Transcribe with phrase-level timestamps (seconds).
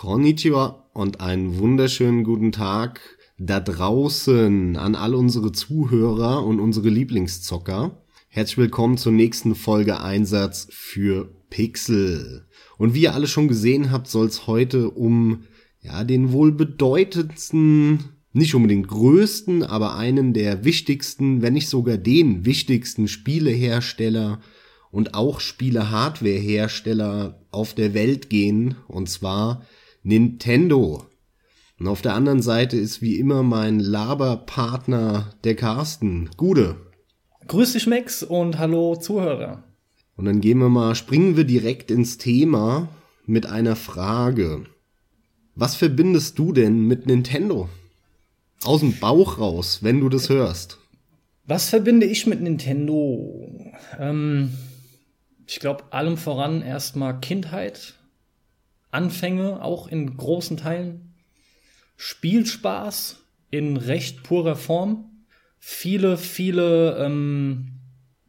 [0.00, 3.02] Konnichiwa und einen wunderschönen guten Tag
[3.36, 8.02] da draußen an all unsere Zuhörer und unsere Lieblingszocker.
[8.28, 12.46] Herzlich willkommen zur nächsten Folge Einsatz für Pixel.
[12.78, 15.42] Und wie ihr alle schon gesehen habt, soll es heute um
[15.82, 17.98] ja, den wohl bedeutendsten,
[18.32, 24.40] nicht unbedingt größten, aber einen der wichtigsten, wenn nicht sogar den wichtigsten Spielehersteller
[24.90, 29.60] und auch Spiele-Hardware-Hersteller auf der Welt gehen, und zwar
[30.02, 31.06] Nintendo.
[31.78, 36.30] Und auf der anderen Seite ist wie immer mein Laberpartner, der Carsten.
[36.36, 36.76] Gude.
[37.46, 39.64] Grüß dich, Max, und hallo Zuhörer.
[40.16, 42.88] Und dann gehen wir mal, springen wir direkt ins Thema
[43.24, 44.64] mit einer Frage.
[45.54, 47.68] Was verbindest du denn mit Nintendo?
[48.62, 50.78] Aus dem Bauch raus, wenn du das hörst.
[51.46, 53.72] Was verbinde ich mit Nintendo?
[53.98, 54.52] Ähm,
[55.46, 57.94] ich glaube, allem voran erstmal Kindheit,
[58.90, 61.14] Anfänge, auch in großen Teilen.
[61.96, 65.04] Spielspaß in recht purer Form.
[65.58, 67.80] Viele, viele ähm,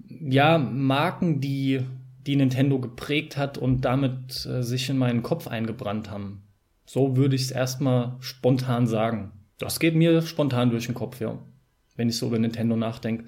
[0.07, 1.81] ja, Marken, die,
[2.25, 6.43] die Nintendo geprägt hat und damit äh, sich in meinen Kopf eingebrannt haben.
[6.85, 9.31] So würde ich es erstmal spontan sagen.
[9.57, 11.39] Das geht mir spontan durch den Kopf, ja.
[11.95, 13.25] Wenn ich so über Nintendo nachdenke.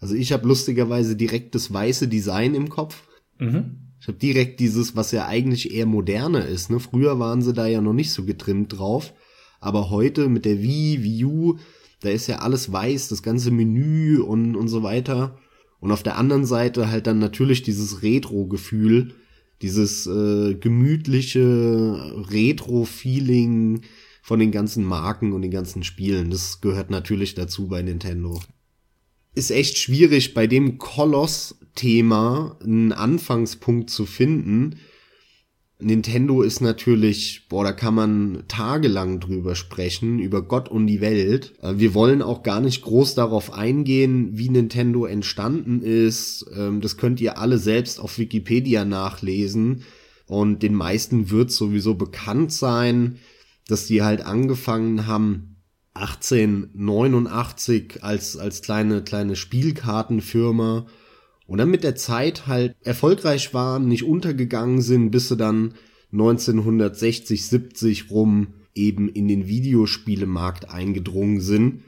[0.00, 3.06] Also ich habe lustigerweise direkt das weiße Design im Kopf.
[3.38, 3.87] Mhm.
[4.00, 6.70] Ich habe direkt dieses, was ja eigentlich eher moderne ist.
[6.70, 6.80] Ne?
[6.80, 9.12] Früher waren sie da ja noch nicht so getrimmt drauf.
[9.60, 11.58] Aber heute mit der Wii, Wii U,
[12.00, 15.36] da ist ja alles weiß, das ganze Menü und, und so weiter.
[15.80, 19.14] Und auf der anderen Seite halt dann natürlich dieses Retro-Gefühl,
[19.62, 23.82] dieses äh, gemütliche Retro-Feeling
[24.22, 26.30] von den ganzen Marken und den ganzen Spielen.
[26.30, 28.40] Das gehört natürlich dazu bei Nintendo
[29.38, 30.78] ist echt schwierig, bei dem
[31.78, 34.76] Koloss-Thema einen Anfangspunkt zu finden.
[35.80, 41.54] Nintendo ist natürlich, boah, da kann man tagelang drüber sprechen, über Gott und die Welt.
[41.62, 46.46] Äh, wir wollen auch gar nicht groß darauf eingehen, wie Nintendo entstanden ist.
[46.56, 49.84] Ähm, das könnt ihr alle selbst auf Wikipedia nachlesen.
[50.26, 53.18] Und den meisten wird sowieso bekannt sein,
[53.68, 55.54] dass die halt angefangen haben,
[55.94, 60.86] 1889 als, als kleine, kleine Spielkartenfirma
[61.48, 65.74] und dann mit der Zeit halt erfolgreich waren, nicht untergegangen sind, bis sie dann
[66.12, 71.82] 1960, 70 rum eben in den Videospielemarkt eingedrungen sind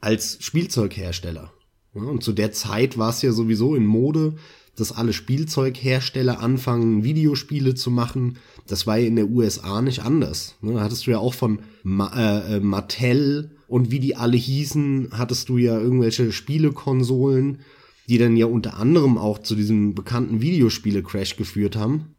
[0.00, 1.52] als Spielzeughersteller.
[1.94, 4.36] und zu der Zeit war es ja sowieso in Mode,
[4.76, 8.36] dass alle Spielzeughersteller anfangen, Videospiele zu machen.
[8.66, 10.56] Das war ja in der USA nicht anders.
[10.60, 15.08] Da hattest du ja auch von Ma äh, äh, Mattel und wie die alle hießen,
[15.12, 17.60] hattest du ja irgendwelche Spielekonsolen,
[18.08, 22.14] die dann ja unter anderem auch zu diesem bekannten Videospiele-Crash geführt haben.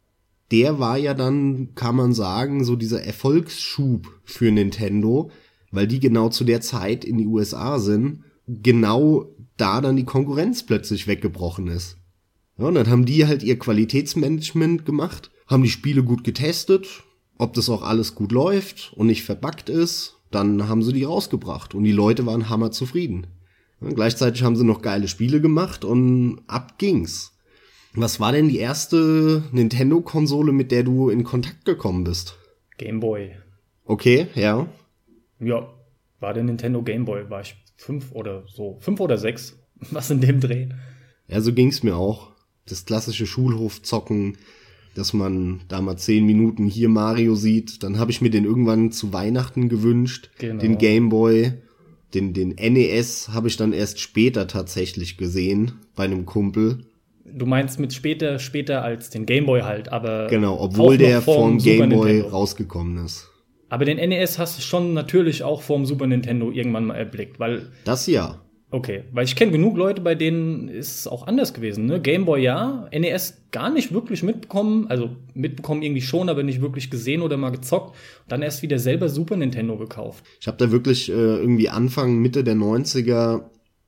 [0.50, 5.30] Der war ja dann, kann man sagen, so dieser Erfolgsschub für Nintendo,
[5.70, 10.62] weil die genau zu der Zeit in die USA sind, genau da dann die Konkurrenz
[10.62, 11.96] plötzlich weggebrochen ist.
[12.58, 17.04] Ja, und dann haben die halt ihr Qualitätsmanagement gemacht, haben die Spiele gut getestet,
[17.36, 21.74] ob das auch alles gut läuft und nicht verbuggt ist dann haben sie die rausgebracht
[21.74, 23.26] und die Leute waren hammer zufrieden.
[23.80, 27.32] Ja, gleichzeitig haben sie noch geile Spiele gemacht und ab ging's.
[27.94, 32.36] Was war denn die erste Nintendo-Konsole, mit der du in Kontakt gekommen bist?
[32.76, 33.32] Game Boy.
[33.84, 34.68] Okay, ja.
[35.40, 35.68] Ja,
[36.20, 39.58] war der Nintendo Game Boy, war ich fünf oder so, fünf oder sechs,
[39.90, 40.68] was in dem Dreh.
[41.28, 42.32] Ja, so ging's mir auch.
[42.66, 44.36] Das klassische Schulhofzocken,
[44.94, 47.82] dass man da mal zehn Minuten hier Mario sieht.
[47.82, 50.60] Dann habe ich mir den irgendwann zu Weihnachten gewünscht, genau.
[50.60, 51.54] den Game Boy.
[52.14, 56.86] Den, den NES habe ich dann erst später tatsächlich gesehen bei einem Kumpel.
[57.24, 60.28] Du meinst mit später, später als den Game Boy halt, aber.
[60.28, 63.30] Genau, obwohl der vom Game Boy rausgekommen ist.
[63.68, 67.70] Aber den NES hast du schon natürlich auch vorm Super Nintendo irgendwann mal erblickt, weil.
[67.84, 68.40] Das ja.
[68.70, 71.86] Okay, weil ich kenne genug Leute, bei denen ist es auch anders gewesen.
[71.86, 72.02] Ne?
[72.02, 77.22] Gameboy ja, NES gar nicht wirklich mitbekommen, also mitbekommen irgendwie schon, aber nicht wirklich gesehen
[77.22, 77.96] oder mal gezockt.
[78.28, 80.22] Dann erst wieder selber Super Nintendo gekauft.
[80.38, 83.44] Ich habe da wirklich äh, irgendwie Anfang, Mitte der 90er,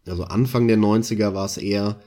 [0.06, 2.00] also Anfang der 90er war es eher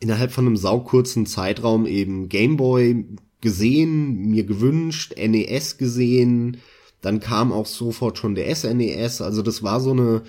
[0.00, 3.04] innerhalb von einem saukurzen Zeitraum eben Gameboy
[3.40, 6.56] gesehen, mir gewünscht, NES gesehen,
[7.00, 10.22] dann kam auch sofort schon der SNES, e also das war so eine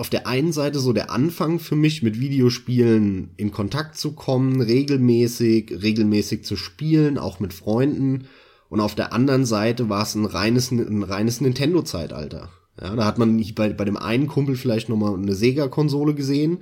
[0.00, 4.62] auf der einen Seite so der Anfang für mich, mit Videospielen in Kontakt zu kommen,
[4.62, 8.24] regelmäßig, regelmäßig zu spielen, auch mit Freunden.
[8.70, 12.48] Und auf der anderen Seite war es ein reines, ein reines Nintendo-Zeitalter.
[12.80, 16.60] Ja, da hat man bei, bei dem einen Kumpel vielleicht nochmal eine Sega-Konsole gesehen,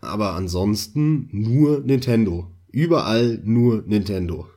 [0.00, 2.48] aber ansonsten nur Nintendo.
[2.72, 4.48] Überall nur Nintendo.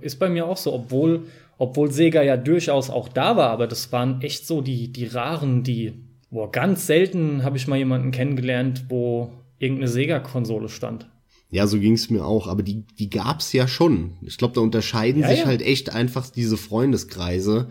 [0.00, 1.24] Ist bei mir auch so, obwohl
[1.58, 5.62] Obwohl Sega ja durchaus auch da war, aber das waren echt so die, die raren,
[5.62, 5.94] die,
[6.36, 11.08] boah, ganz selten habe ich mal jemanden kennengelernt, wo irgendeine Sega-Konsole stand.
[11.48, 14.18] Ja, so ging's mir auch, aber die, die gab's ja schon.
[14.20, 15.46] Ich glaube, da unterscheiden ja, sich ja.
[15.46, 17.70] halt echt einfach diese Freundeskreise.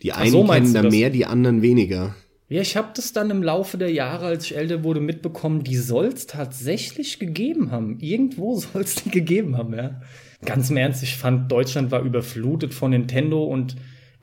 [0.00, 2.14] Die einen so, kennen da mehr, die anderen weniger.
[2.48, 5.76] Ja, ich habe das dann im Laufe der Jahre, als ich älter wurde, mitbekommen, die
[5.76, 7.98] soll's tatsächlich gegeben haben.
[7.98, 10.00] Irgendwo soll's die gegeben haben, ja.
[10.44, 13.74] Ganz im Ernst, ich fand, Deutschland war überflutet von Nintendo und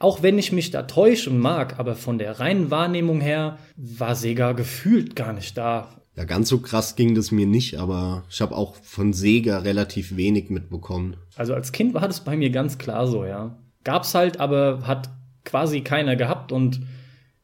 [0.04, 4.54] auch wenn ich mich da täuschen mag, aber von der reinen Wahrnehmung her war Sega
[4.54, 6.02] gefühlt gar nicht da.
[6.16, 10.18] Ja, ganz so krass ging das mir nicht, aber ich habe auch von Sega relativ
[10.18, 11.16] wenig mitbekommen.
[11.36, 13.58] Also als Kind war das bei mir ganz klar so, ja.
[13.84, 15.10] Gab's halt, aber hat
[15.46, 16.82] quasi keiner gehabt und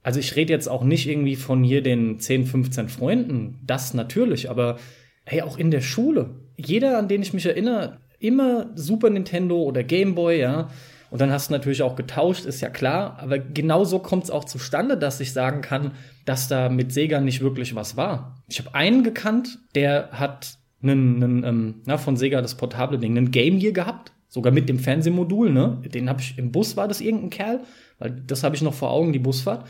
[0.04, 4.50] also ich rede jetzt auch nicht irgendwie von hier den 10, 15 Freunden, das natürlich,
[4.50, 4.78] aber
[5.26, 6.30] hey, auch in der Schule.
[6.56, 10.70] Jeder, an den ich mich erinnere, immer Super Nintendo oder Game Boy, ja.
[11.10, 13.18] Und dann hast du natürlich auch getauscht, ist ja klar.
[13.20, 15.92] Aber genau so kommt es auch zustande, dass ich sagen kann,
[16.26, 18.44] dass da mit Sega nicht wirklich was war.
[18.50, 23.18] Ich habe einen gekannt, der hat einen, einen ähm, na, von Sega das portable Ding,
[23.18, 25.82] einen Game Gear gehabt, sogar mit dem Fernsehmodul, ne?
[25.86, 27.60] Den habe ich im Bus war das irgendein Kerl,
[28.00, 29.66] weil das habe ich noch vor Augen die Busfahrt.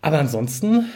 [0.00, 0.86] Aber ansonsten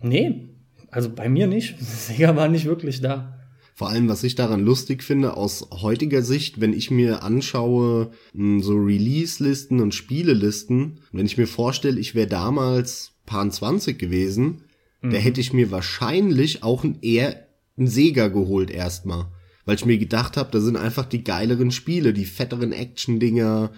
[0.00, 0.48] nee,
[0.90, 1.78] also bei mir nicht.
[1.80, 3.39] Sega war nicht wirklich da.
[3.80, 8.60] Vor allem, was ich daran lustig finde, aus heutiger Sicht, wenn ich mir anschaue, hm,
[8.60, 14.64] so Release-Listen und Spielelisten, wenn ich mir vorstelle, ich wäre damals Pan 20 gewesen,
[15.00, 15.12] mhm.
[15.12, 17.46] da hätte ich mir wahrscheinlich auch ein eher
[17.78, 19.28] ein Sega geholt erstmal.
[19.64, 23.72] Weil ich mir gedacht habe, da sind einfach die geileren Spiele, die fetteren Action-Dinger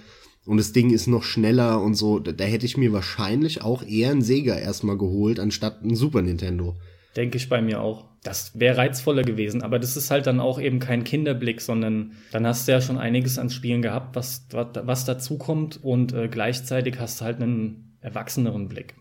[0.46, 2.18] und das Ding ist noch schneller und so.
[2.18, 6.22] Da, da hätte ich mir wahrscheinlich auch eher ein Sega erstmal geholt, anstatt ein Super
[6.22, 6.74] Nintendo.
[7.14, 8.11] Denke ich bei mir auch.
[8.22, 12.46] Das wäre reizvoller gewesen, aber das ist halt dann auch eben kein Kinderblick, sondern dann
[12.46, 16.28] hast du ja schon einiges an Spielen gehabt, was, was, was dazu kommt und äh,
[16.28, 18.94] gleichzeitig hast du halt einen erwachseneren Blick.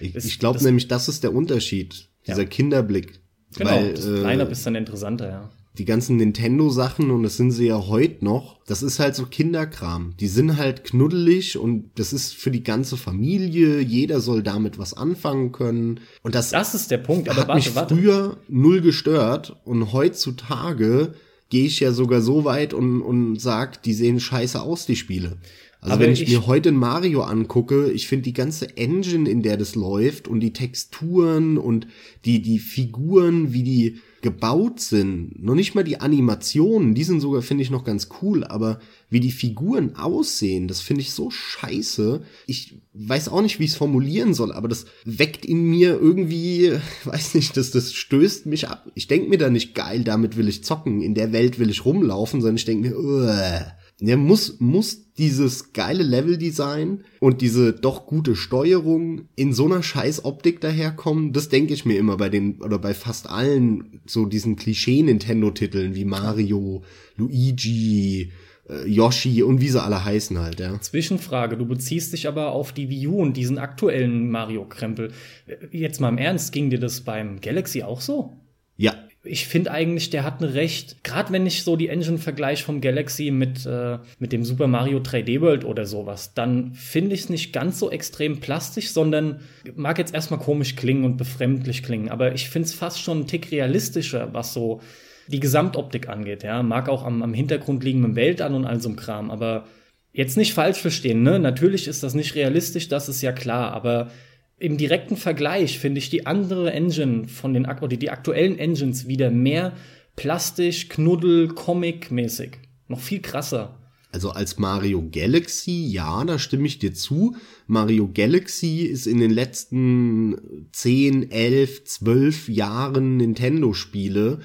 [0.00, 2.48] Ich, ich glaube nämlich, das ist der Unterschied, dieser ja.
[2.48, 3.20] Kinderblick.
[3.56, 7.50] Genau, weil, das äh, Line-Up ist dann interessanter, ja die ganzen Nintendo-Sachen, und das sind
[7.50, 10.14] sie ja heute noch, das ist halt so Kinderkram.
[10.20, 13.80] Die sind halt knuddelig und das ist für die ganze Familie.
[13.80, 16.00] Jeder soll damit was anfangen können.
[16.22, 17.28] Und das, das ist der Punkt.
[17.28, 17.96] Aber hat warte, mich warte.
[17.96, 21.14] früher null gestört und heutzutage
[21.50, 25.38] gehe ich ja sogar so weit und, und sag, die sehen scheiße aus, die Spiele.
[25.80, 29.42] Also Aber wenn ich, ich, mir heute Mario angucke, ich finde die ganze Engine, in
[29.42, 31.86] der das läuft und die Texturen und
[32.24, 37.42] die, die Figuren, wie die gebaut sind, noch nicht mal die Animationen, die sind sogar,
[37.42, 38.80] finde ich, noch ganz cool, aber
[39.10, 42.22] wie die Figuren aussehen, das finde ich so scheiße.
[42.46, 46.72] Ich weiß auch nicht, wie ich es formulieren soll, aber das weckt in mir irgendwie,
[47.04, 48.90] weiß nicht, das, das stößt mich ab.
[48.94, 51.84] Ich denke mir da nicht geil, damit will ich zocken, in der Welt will ich
[51.84, 53.66] rumlaufen, sondern ich denke mir, Ugh.
[54.00, 60.24] Der muss, muss dieses geile Leveldesign und diese doch gute Steuerung in so einer scheiß
[60.24, 64.56] Optik daherkommen, das denke ich mir immer bei den, oder bei fast allen so diesen
[64.56, 66.82] Klischee-Nintendo-Titeln wie Mario,
[67.16, 68.32] Luigi,
[68.68, 70.80] äh, Yoshi und wie sie alle heißen halt, ja.
[70.80, 75.12] Zwischenfrage, du beziehst dich aber auf die Wii U und diesen aktuellen Mario-Krempel.
[75.46, 78.32] Äh, jetzt mal im Ernst, ging dir das beim Galaxy auch so?
[78.76, 82.64] Ja, ich finde eigentlich, der hat ein recht, gerade wenn ich so die Engine vergleiche
[82.64, 87.22] vom Galaxy mit, äh, mit dem Super Mario 3D World oder sowas, dann finde ich
[87.22, 89.40] es nicht ganz so extrem plastisch, sondern
[89.74, 93.26] mag jetzt erstmal komisch klingen und befremdlich klingen, aber ich finde es fast schon ein
[93.26, 94.80] Tick realistischer, was so
[95.26, 96.62] die Gesamtoptik angeht, ja.
[96.62, 99.64] Mag auch am, am Hintergrund dem Welt an und all so einem Kram, aber
[100.12, 101.38] jetzt nicht falsch verstehen, ne?
[101.38, 104.10] Natürlich ist das nicht realistisch, das ist ja klar, aber
[104.58, 109.30] im direkten Vergleich finde ich die andere Engine von den oder die aktuellen Engines wieder
[109.30, 109.74] mehr
[110.16, 112.58] plastisch, knuddel, comic-mäßig.
[112.88, 113.80] Noch viel krasser.
[114.12, 117.34] Also als Mario Galaxy, ja, da stimme ich dir zu.
[117.66, 124.38] Mario Galaxy ist in den letzten 10, 11, 12 Jahren Nintendo-Spiele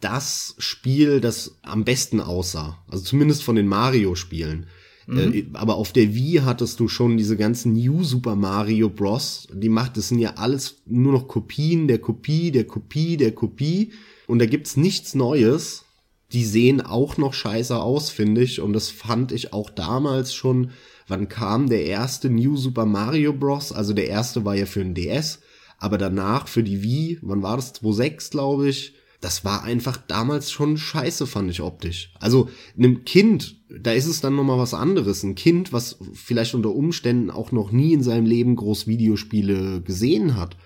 [0.00, 2.84] das Spiel, das am besten aussah.
[2.88, 4.66] Also zumindest von den Mario-Spielen.
[5.06, 5.32] Mhm.
[5.32, 9.48] Äh, aber auf der Wii hattest du schon diese ganzen New Super Mario Bros.
[9.52, 13.92] Die macht, das sind ja alles nur noch Kopien der Kopie, der Kopie, der Kopie.
[14.26, 15.84] Und da gibt's nichts Neues.
[16.32, 18.60] Die sehen auch noch scheiße aus, finde ich.
[18.60, 20.70] Und das fand ich auch damals schon.
[21.08, 23.70] Wann kam der erste New Super Mario Bros?
[23.70, 25.38] Also der erste war ja für den DS.
[25.78, 27.74] Aber danach für die Wii, wann war das?
[27.74, 32.12] 2.6, glaube ich das war einfach damals schon scheiße, fand ich optisch.
[32.20, 35.22] Also einem Kind, da ist es dann nochmal was anderes.
[35.22, 40.36] Ein Kind, was vielleicht unter Umständen auch noch nie in seinem Leben groß Videospiele gesehen
[40.36, 40.56] hat,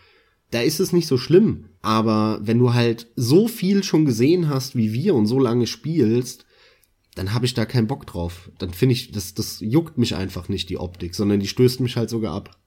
[0.51, 1.67] da ist es nicht so schlimm.
[1.81, 6.45] Aber wenn du halt so viel schon gesehen hast wie wir und so lange spielst,
[7.15, 8.51] dann habe ich da keinen Bock drauf.
[8.59, 11.97] Dann finde ich, das, das juckt mich einfach nicht, die Optik, sondern die stößt mich
[11.97, 12.59] halt sogar ab.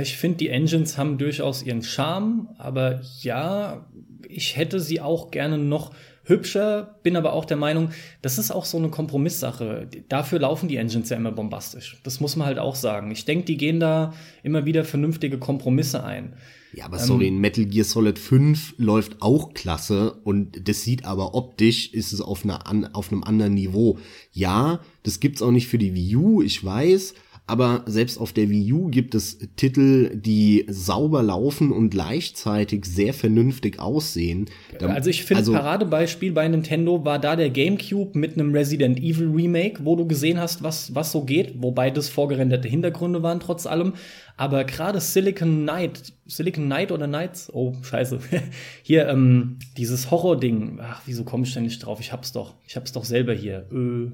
[0.00, 3.86] Ich finde, die Engines haben durchaus ihren Charme, aber ja,
[4.28, 5.92] ich hätte sie auch gerne noch
[6.24, 7.90] hübscher, bin aber auch der Meinung,
[8.22, 9.88] das ist auch so eine Kompromisssache.
[10.08, 12.00] Dafür laufen die Engines ja immer bombastisch.
[12.04, 13.10] Das muss man halt auch sagen.
[13.10, 16.34] Ich denke, die gehen da immer wieder vernünftige Kompromisse ein.
[16.74, 21.34] Ja, aber sorry, ähm, Metal Gear Solid 5 läuft auch klasse und das sieht aber
[21.34, 23.98] optisch ist es auf, einer, auf einem anderen Niveau.
[24.32, 27.14] Ja, das gibt's auch nicht für die Wii U, ich weiß,
[27.46, 33.12] aber selbst auf der Wii U gibt es Titel, die sauber laufen und gleichzeitig sehr
[33.12, 34.48] vernünftig aussehen.
[34.80, 39.28] also ich finde, also, Paradebeispiel bei Nintendo war da der GameCube mit einem Resident Evil
[39.28, 43.66] Remake, wo du gesehen hast, was, was so geht, wobei das vorgerenderte Hintergründe waren trotz
[43.66, 43.94] allem.
[44.36, 48.20] Aber gerade Silicon Knight, Silicon Knight oder Knights, oh, scheiße.
[48.82, 51.98] hier, ähm, dieses Horror-Ding, ach, wieso komme ich denn nicht drauf?
[52.00, 53.66] Ich hab's doch, ich hab's doch selber hier.
[53.72, 54.12] Äh,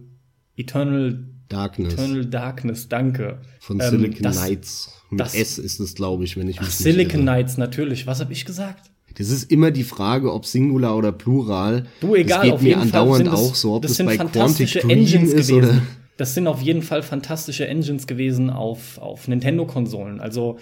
[0.59, 1.95] Eternal Darkness.
[1.95, 3.39] Eternal Darkness, danke.
[3.61, 4.93] Von ähm, Silicon das, Knights.
[5.11, 8.07] Mit das, S ist es, glaube ich, wenn ich mich ach, Silicon Knights, natürlich.
[8.07, 8.91] Was habe ich gesagt?
[9.17, 11.87] Das ist immer die Frage, ob Singular oder Plural.
[12.01, 14.17] Du, egal, das geht auf mir jeden andauernd Fall auch so, ob das, das, bei
[14.17, 15.71] Quantic Dream Engines ist gewesen.
[15.71, 15.83] oder.
[16.17, 20.21] Das sind auf jeden Fall fantastische Engines gewesen auf, auf Nintendo-Konsolen.
[20.21, 20.59] Also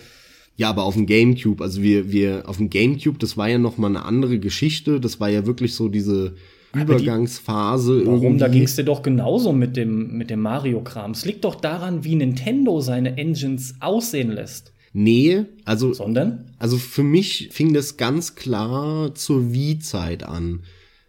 [0.56, 3.76] ja, aber auf dem GameCube, also wir, wir, auf dem GameCube, das war ja noch
[3.76, 5.00] mal eine andere Geschichte.
[5.00, 6.34] Das war ja wirklich so diese
[6.82, 8.00] Übergangsphase.
[8.00, 8.22] Die, warum?
[8.22, 8.38] Irgendwie.
[8.40, 11.12] Da ging es dir doch genauso mit dem, mit dem Mario-Kram.
[11.12, 14.72] Es liegt doch daran, wie Nintendo seine Engines aussehen lässt.
[14.92, 15.92] Nee, also.
[15.92, 16.52] Sondern?
[16.58, 20.60] Also für mich fing das ganz klar zur Wii-Zeit an.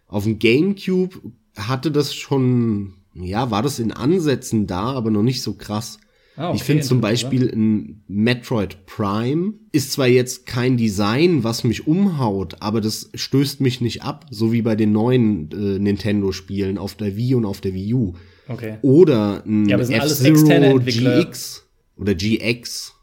[0.06, 1.16] Auf dem GameCube
[1.56, 5.98] hatte das schon, ja, war das in Ansätzen da, aber noch nicht so krass.
[6.38, 11.64] Ah, okay, ich finde zum Beispiel ein Metroid Prime ist zwar jetzt kein Design, was
[11.64, 16.78] mich umhaut, aber das stößt mich nicht ab, so wie bei den neuen äh, Nintendo-Spielen
[16.78, 18.14] auf der Wii und auf der Wii U.
[18.46, 18.76] Okay.
[18.82, 21.66] Oder ein ja, F-Zero GX
[21.96, 22.94] oder GX.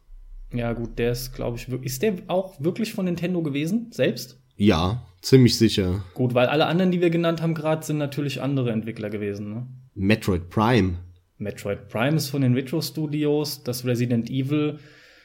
[0.54, 4.40] Ja, gut, der ist, glaube ich, ist der auch wirklich von Nintendo gewesen, selbst?
[4.56, 6.06] Ja, ziemlich sicher.
[6.14, 9.68] Gut, weil alle anderen, die wir genannt haben gerade, sind natürlich andere Entwickler gewesen, ne?
[9.94, 11.00] Metroid Prime.
[11.38, 14.80] Metroid Prime ist von den Retro Studios, das Resident Evil.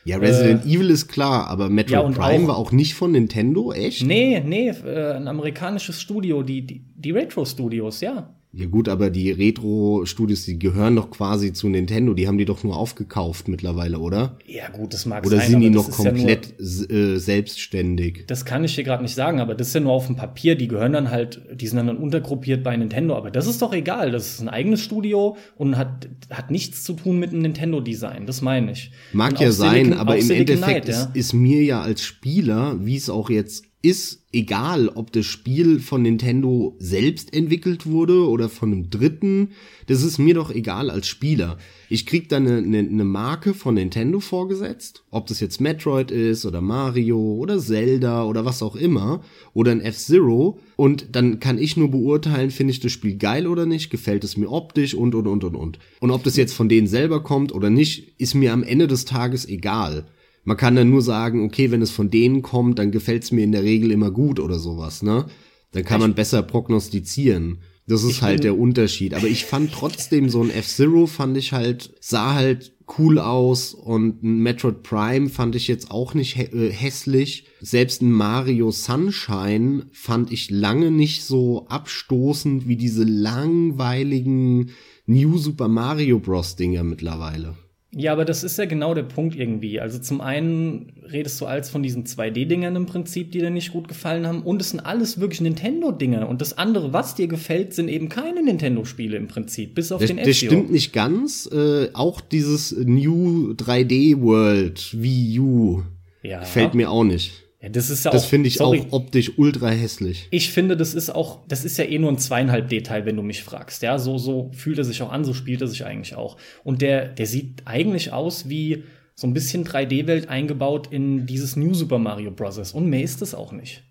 [0.04, 3.12] Ja, Resident äh, Evil ist klar, aber Metroid ja, Prime auch, war auch nicht von
[3.12, 4.04] Nintendo, echt?
[4.04, 8.34] Nee, nee, äh, ein amerikanisches Studio, die, die, die Retro Studios, ja.
[8.52, 12.14] Ja gut, aber die Retro-Studios, die gehören doch quasi zu Nintendo.
[12.14, 14.38] Die haben die doch nur aufgekauft mittlerweile, oder?
[14.44, 15.38] Ja gut, das mag oder sein.
[15.38, 18.24] Oder sind die noch komplett ja nur, äh, selbstständig?
[18.26, 20.56] Das kann ich dir gerade nicht sagen, aber das ist ja nur auf dem Papier.
[20.56, 23.14] Die gehören dann halt, die sind dann untergruppiert bei Nintendo.
[23.14, 24.10] Aber das ist doch egal.
[24.10, 28.26] Das ist ein eigenes Studio und hat, hat nichts zu tun mit einem Nintendo-Design.
[28.26, 28.90] Das meine ich.
[29.12, 31.10] Mag ja sein, Silicon, aber im Silicon Endeffekt Knight, ist, ja?
[31.14, 36.02] ist mir ja als Spieler, wie es auch jetzt ist egal, ob das Spiel von
[36.02, 39.52] Nintendo selbst entwickelt wurde oder von einem Dritten.
[39.86, 41.56] Das ist mir doch egal als Spieler.
[41.88, 46.44] Ich krieg dann eine, eine, eine Marke von Nintendo vorgesetzt, ob das jetzt Metroid ist
[46.44, 51.76] oder Mario oder Zelda oder was auch immer oder ein F-Zero und dann kann ich
[51.76, 55.26] nur beurteilen, finde ich das Spiel geil oder nicht, gefällt es mir optisch und und
[55.26, 55.78] und und und.
[56.00, 59.06] Und ob das jetzt von denen selber kommt oder nicht, ist mir am Ende des
[59.06, 60.04] Tages egal.
[60.44, 63.52] Man kann dann nur sagen, okay, wenn es von denen kommt, dann gefällt's mir in
[63.52, 65.26] der Regel immer gut oder sowas, ne?
[65.72, 67.60] Dann kann man besser prognostizieren.
[67.86, 69.14] Das ist halt der Unterschied.
[69.14, 74.22] Aber ich fand trotzdem so ein F-Zero fand ich halt, sah halt cool aus und
[74.22, 77.46] ein Metroid Prime fand ich jetzt auch nicht hä äh, hässlich.
[77.60, 84.70] Selbst ein Mario Sunshine fand ich lange nicht so abstoßend wie diese langweiligen
[85.06, 86.54] New Super Mario Bros.
[86.54, 87.56] Dinger mittlerweile.
[87.92, 89.80] Ja, aber das ist ja genau der Punkt irgendwie.
[89.80, 93.88] Also zum einen redest du als von diesen 2D-Dingern im Prinzip, die dir nicht gut
[93.88, 94.42] gefallen haben.
[94.42, 96.28] Und es sind alles wirklich Nintendo-Dinger.
[96.28, 100.08] Und das andere, was dir gefällt, sind eben keine Nintendo-Spiele im Prinzip, bis auf das,
[100.08, 101.50] den Das stimmt nicht ganz.
[101.52, 105.82] Äh, auch dieses New 3D World Wii U
[106.22, 106.40] ja.
[106.40, 107.49] gefällt mir auch nicht.
[107.62, 110.28] Ja, das ist ja das finde ich sorry, auch optisch ultra hässlich.
[110.30, 113.22] Ich finde, das ist auch, das ist ja eh nur ein zweieinhalb D-Teil, wenn du
[113.22, 113.82] mich fragst.
[113.82, 116.38] Ja, so, so fühlt er sich auch an, so spielt er sich eigentlich auch.
[116.64, 121.74] Und der, der sieht eigentlich aus wie so ein bisschen 3D-Welt eingebaut in dieses New
[121.74, 122.72] Super Mario Bros.
[122.72, 123.82] Und mehr ist es auch nicht.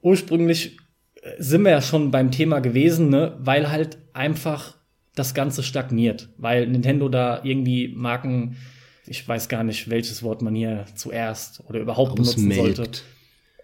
[0.00, 0.78] Ursprünglich
[1.20, 4.78] äh, sind wir ja schon beim Thema gewesen, ne, weil halt einfach
[5.14, 8.56] das Ganze stagniert, weil Nintendo da irgendwie Marken
[9.12, 12.88] ich weiß gar nicht, welches Wort man hier zuerst oder überhaupt benutzen sollte.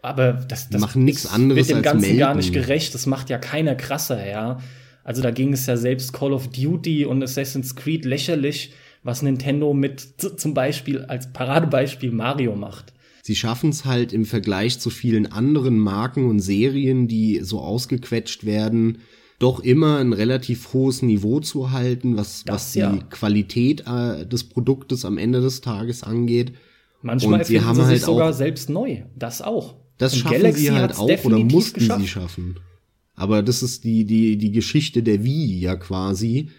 [0.02, 2.18] Aber das, das machen nichts anderes wird dem Ganzen melden.
[2.18, 2.94] gar nicht gerecht.
[2.94, 4.60] Das macht ja keiner krasser, ja.
[5.04, 9.72] Also da ging es ja selbst Call of Duty und Assassin's Creed lächerlich, was Nintendo
[9.72, 12.92] mit zum Beispiel als Paradebeispiel Mario macht.
[13.22, 18.44] Sie schaffen es halt im Vergleich zu vielen anderen Marken und Serien, die so ausgequetscht
[18.44, 18.98] werden,
[19.38, 22.96] doch immer ein relativ hohes Niveau zu halten, was, Das was die ja.
[23.10, 26.52] Qualität äh, des Produktes am Ende des Tages angeht.
[27.02, 29.02] Manchmal Und sie haben sie sich halt sogar auch- selbst neu.
[29.16, 29.76] Das auch.
[29.98, 32.00] Das Und schaffen Galaxy sie halt auch oder mussten geschafft.
[32.00, 32.56] sie schaffen.
[33.14, 36.50] Aber das ist die, die, die Geschichte der Wii ja quasi.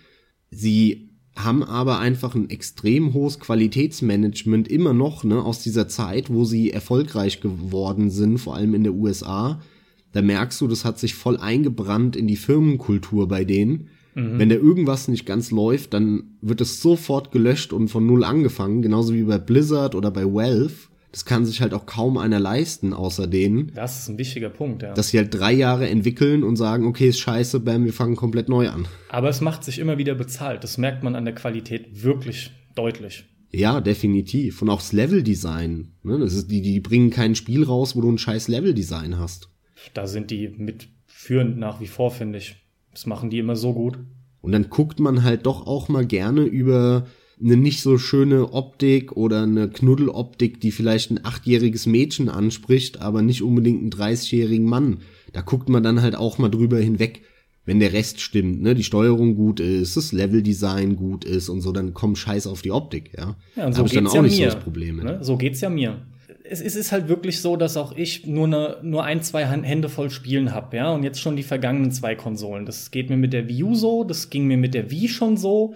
[0.52, 6.44] Sie haben aber einfach ein extrem hohes Qualitätsmanagement immer noch, ne, aus dieser Zeit, wo
[6.44, 9.62] sie erfolgreich geworden sind, vor allem in der USA.
[10.12, 13.90] Da merkst du, das hat sich voll eingebrannt in die Firmenkultur bei denen.
[14.16, 18.82] Wenn da irgendwas nicht ganz läuft, dann wird es sofort gelöscht und von null angefangen,
[18.82, 20.90] genauso wie bei Blizzard oder bei Valve.
[21.12, 24.84] Das kann sich halt auch kaum einer leisten, außer denen, Das ist ein wichtiger Punkt,
[24.84, 24.94] ja.
[24.94, 28.50] dass sie halt drei Jahre entwickeln und sagen, okay, ist scheiße, bam, wir fangen komplett
[28.50, 28.88] neu an.
[29.10, 30.64] Aber es macht sich immer wieder bezahlt.
[30.64, 33.24] Das merkt man an der Qualität wirklich deutlich.
[33.52, 34.62] Ja, definitiv.
[34.62, 35.94] Und auch das Leveldesign.
[36.04, 36.20] Ne?
[36.20, 39.50] Das ist, die, die bringen kein Spiel raus, wo du ein scheiß Leveldesign hast.
[39.94, 42.56] Da sind die mit führend nach wie vor, finde ich.
[42.92, 44.00] Das machen die immer so gut.
[44.42, 47.08] Und dann guckt man halt doch auch mal gerne über
[47.42, 53.22] eine nicht so schöne Optik oder eine Knuddeloptik, die vielleicht ein achtjähriges Mädchen anspricht, aber
[53.22, 55.00] nicht unbedingt einen 30-jährigen Mann.
[55.32, 57.22] Da guckt man dann halt auch mal drüber hinweg,
[57.66, 61.72] wenn der Rest stimmt, ne, die Steuerung gut ist, das Leveldesign gut ist und so,
[61.72, 63.36] dann kommt Scheiß auf die Optik, ja.
[63.56, 64.50] Ja, und da so hab ich dann auch ja nicht mir.
[64.50, 64.98] so das Problem.
[64.98, 65.20] Ne?
[65.22, 66.02] So geht's ja mir.
[66.52, 70.10] Es, ist halt wirklich so, dass auch ich nur, ne, nur ein, zwei Hände voll
[70.10, 70.92] Spielen hab, ja.
[70.92, 72.66] Und jetzt schon die vergangenen zwei Konsolen.
[72.66, 75.38] Das geht mir mit der Wii U so, das ging mir mit der Wii schon
[75.38, 75.76] so.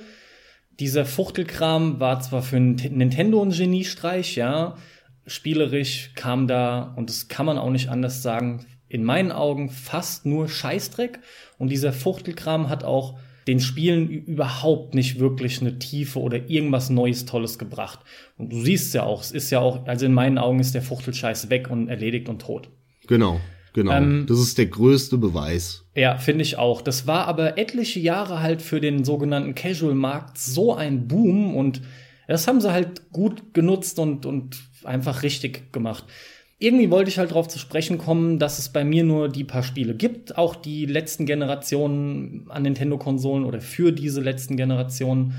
[0.80, 4.76] Dieser Fuchtelkram war zwar für Nintendo ein Geniestreich, ja.
[5.28, 10.26] Spielerisch kam da, und das kann man auch nicht anders sagen, in meinen Augen fast
[10.26, 11.20] nur Scheißdreck.
[11.60, 17.26] Und dieser Fuchtelkram hat auch den Spielen überhaupt nicht wirklich eine Tiefe oder irgendwas Neues,
[17.26, 18.00] Tolles gebracht.
[18.38, 20.82] Und du siehst ja auch, es ist ja auch, also in meinen Augen ist der
[20.82, 22.70] Fuchtelscheiß weg und erledigt und tot.
[23.08, 23.40] Genau,
[23.74, 23.92] genau.
[23.92, 25.86] Ähm, das ist der größte Beweis.
[25.96, 26.82] Ja, finde ich auch.
[26.82, 31.82] Das war aber etliche Jahre halt für den sogenannten Casual-Markt so ein Boom und
[32.28, 36.06] das haben sie halt gut genutzt und, und einfach richtig gemacht.
[36.64, 39.64] Irgendwie wollte ich halt darauf zu sprechen kommen, dass es bei mir nur die paar
[39.64, 45.34] Spiele gibt, auch die letzten Generationen an Nintendo-Konsolen oder für diese letzten Generationen.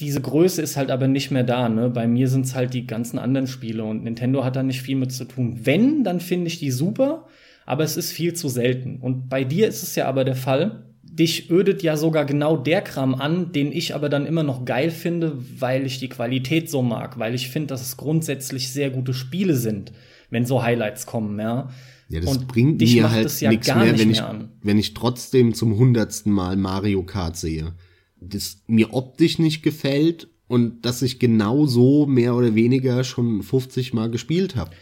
[0.00, 1.68] Diese Größe ist halt aber nicht mehr da.
[1.68, 1.88] Ne?
[1.88, 4.96] Bei mir sind es halt die ganzen anderen Spiele und Nintendo hat da nicht viel
[4.96, 5.60] mit zu tun.
[5.62, 7.28] Wenn, dann finde ich die super,
[7.64, 8.98] aber es ist viel zu selten.
[9.00, 10.82] Und bei dir ist es ja aber der Fall.
[11.04, 14.90] Dich ödet ja sogar genau der Kram an, den ich aber dann immer noch geil
[14.90, 19.14] finde, weil ich die Qualität so mag, weil ich finde, dass es grundsätzlich sehr gute
[19.14, 19.92] Spiele sind,
[20.30, 21.68] wenn so Highlights kommen, ja.
[22.08, 24.48] Ja, das Und bringt mir halt ja nichts mehr, wenn mehr ich, an.
[24.62, 27.74] wenn ich trotzdem zum hundertsten Mal Mario Kart sehe.
[28.20, 33.92] Das mir optisch nicht gefällt und dass ich genau so mehr oder weniger schon 50
[33.92, 34.72] Mal gespielt habe.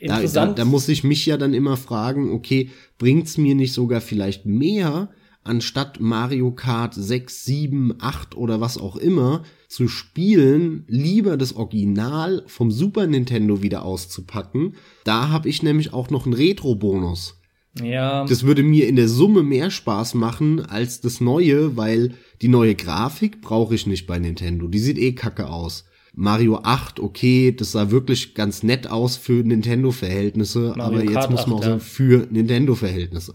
[0.00, 4.00] Da, da, da muss ich mich ja dann immer fragen, okay, bringt's mir nicht sogar
[4.00, 5.10] vielleicht mehr,
[5.44, 12.44] anstatt Mario Kart 6, 7, 8 oder was auch immer zu spielen, lieber das Original
[12.46, 14.74] vom Super Nintendo wieder auszupacken.
[15.04, 17.40] Da habe ich nämlich auch noch einen Retro-Bonus.
[17.82, 22.48] ja, Das würde mir in der Summe mehr Spaß machen als das neue, weil die
[22.48, 24.68] neue Grafik brauche ich nicht bei Nintendo.
[24.68, 25.84] Die sieht eh kacke aus.
[26.14, 31.46] Mario 8, okay, das sah wirklich ganz nett aus für Nintendo-Verhältnisse, aber jetzt Kart muss
[31.46, 31.84] man 8, auch sagen, ja.
[31.84, 33.32] für Nintendo-Verhältnisse.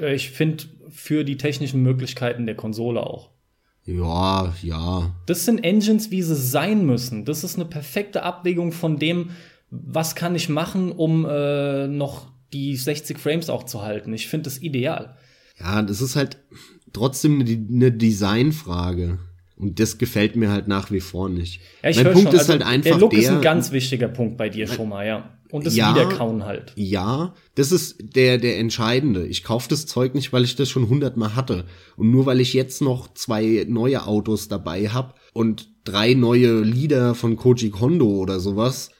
[0.00, 0.64] äh, ich finde
[0.96, 3.30] für die technischen Möglichkeiten der Konsole auch.
[3.84, 5.14] Ja, ja.
[5.26, 7.24] Das sind Engines, wie sie sein müssen.
[7.24, 9.30] Das ist eine perfekte Abwägung von dem,
[9.70, 14.12] was kann ich machen, um äh, noch die 60 Frames auch zu halten.
[14.12, 15.16] Ich finde das ideal.
[15.60, 16.38] Ja, das ist halt
[16.92, 19.18] trotzdem eine, eine Designfrage.
[19.56, 21.60] Und das gefällt mir halt nach wie vor nicht.
[21.82, 24.08] Ja, mein Punkt schon, ist also halt einfach der Look der, ist ein ganz wichtiger
[24.08, 25.35] Punkt bei dir schon mal, ja.
[25.56, 25.94] Und das Ja.
[25.94, 26.72] Wiederkauen halt.
[26.76, 29.26] Ja, das ist der, der entscheidende.
[29.26, 31.64] Ich kaufe das Zeug nicht, weil ich das schon hundertmal hatte.
[31.96, 37.14] Und nur weil ich jetzt noch zwei neue Autos dabei hab und drei neue Lieder
[37.14, 38.90] von Koji Kondo oder sowas.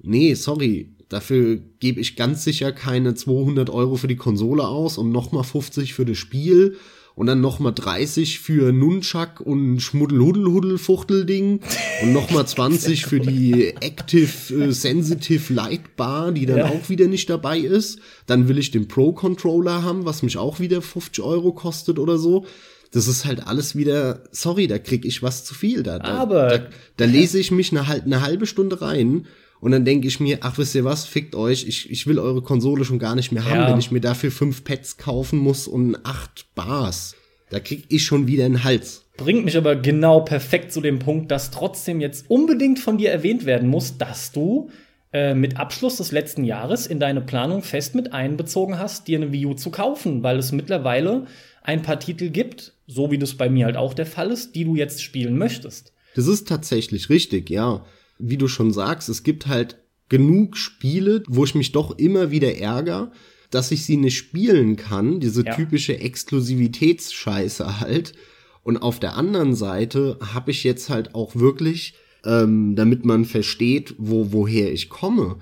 [0.00, 0.90] Nee, sorry.
[1.08, 5.94] Dafür gebe ich ganz sicher keine 200 Euro für die Konsole aus und nochmal 50
[5.94, 6.76] für das Spiel
[7.16, 11.60] und dann nochmal 30 für Nunchuck und Schmuddelhuddelhuddel-Fuchtelding
[12.02, 16.66] und nochmal 20 für die Active äh, Sensitive Light Bar, die dann Ja.
[16.70, 17.98] auch wieder nicht dabei ist.
[18.26, 22.46] Dann will ich den Pro-Controller haben, was mich auch wieder 50 Euro kostet oder so.
[22.92, 25.82] Das ist halt alles wieder, sorry, da krieg ich was zu viel.
[25.82, 29.26] Da, da, Aber- da, da lese ich mich eine, eine halbe Stunde rein
[29.64, 32.42] und dann denke ich mir, ach, wisst ihr was, fickt euch, ich, ich will eure
[32.42, 33.70] Konsole schon gar nicht mehr haben, Ja.
[33.70, 37.14] wenn ich mir dafür fünf Pads kaufen muss und acht Bars.
[37.48, 39.06] Da krieg ich schon wieder einen Hals.
[39.16, 43.46] Bringt mich aber genau perfekt zu dem Punkt, dass trotzdem jetzt unbedingt von dir erwähnt
[43.46, 44.68] werden muss, dass du
[45.14, 49.32] äh, mit Abschluss des letzten Jahres in deine Planung fest mit einbezogen hast, dir eine
[49.32, 51.26] Wii U zu kaufen, weil es mittlerweile
[51.62, 54.64] ein paar Titel gibt, so wie das bei mir halt auch der Fall ist, die
[54.64, 55.94] du jetzt spielen möchtest.
[56.16, 57.82] Das ist tatsächlich richtig, ja.
[58.18, 62.56] Wie du schon sagst, es gibt halt genug Spiele, wo ich mich doch immer wieder
[62.56, 63.10] ärgere,
[63.50, 65.54] dass ich sie nicht spielen kann, diese ja.
[65.54, 68.14] typische Exklusivitätsscheiße halt.
[68.62, 73.94] Und auf der anderen Seite habe ich jetzt halt auch wirklich, ähm, damit man versteht,
[73.98, 75.36] wo woher ich komme.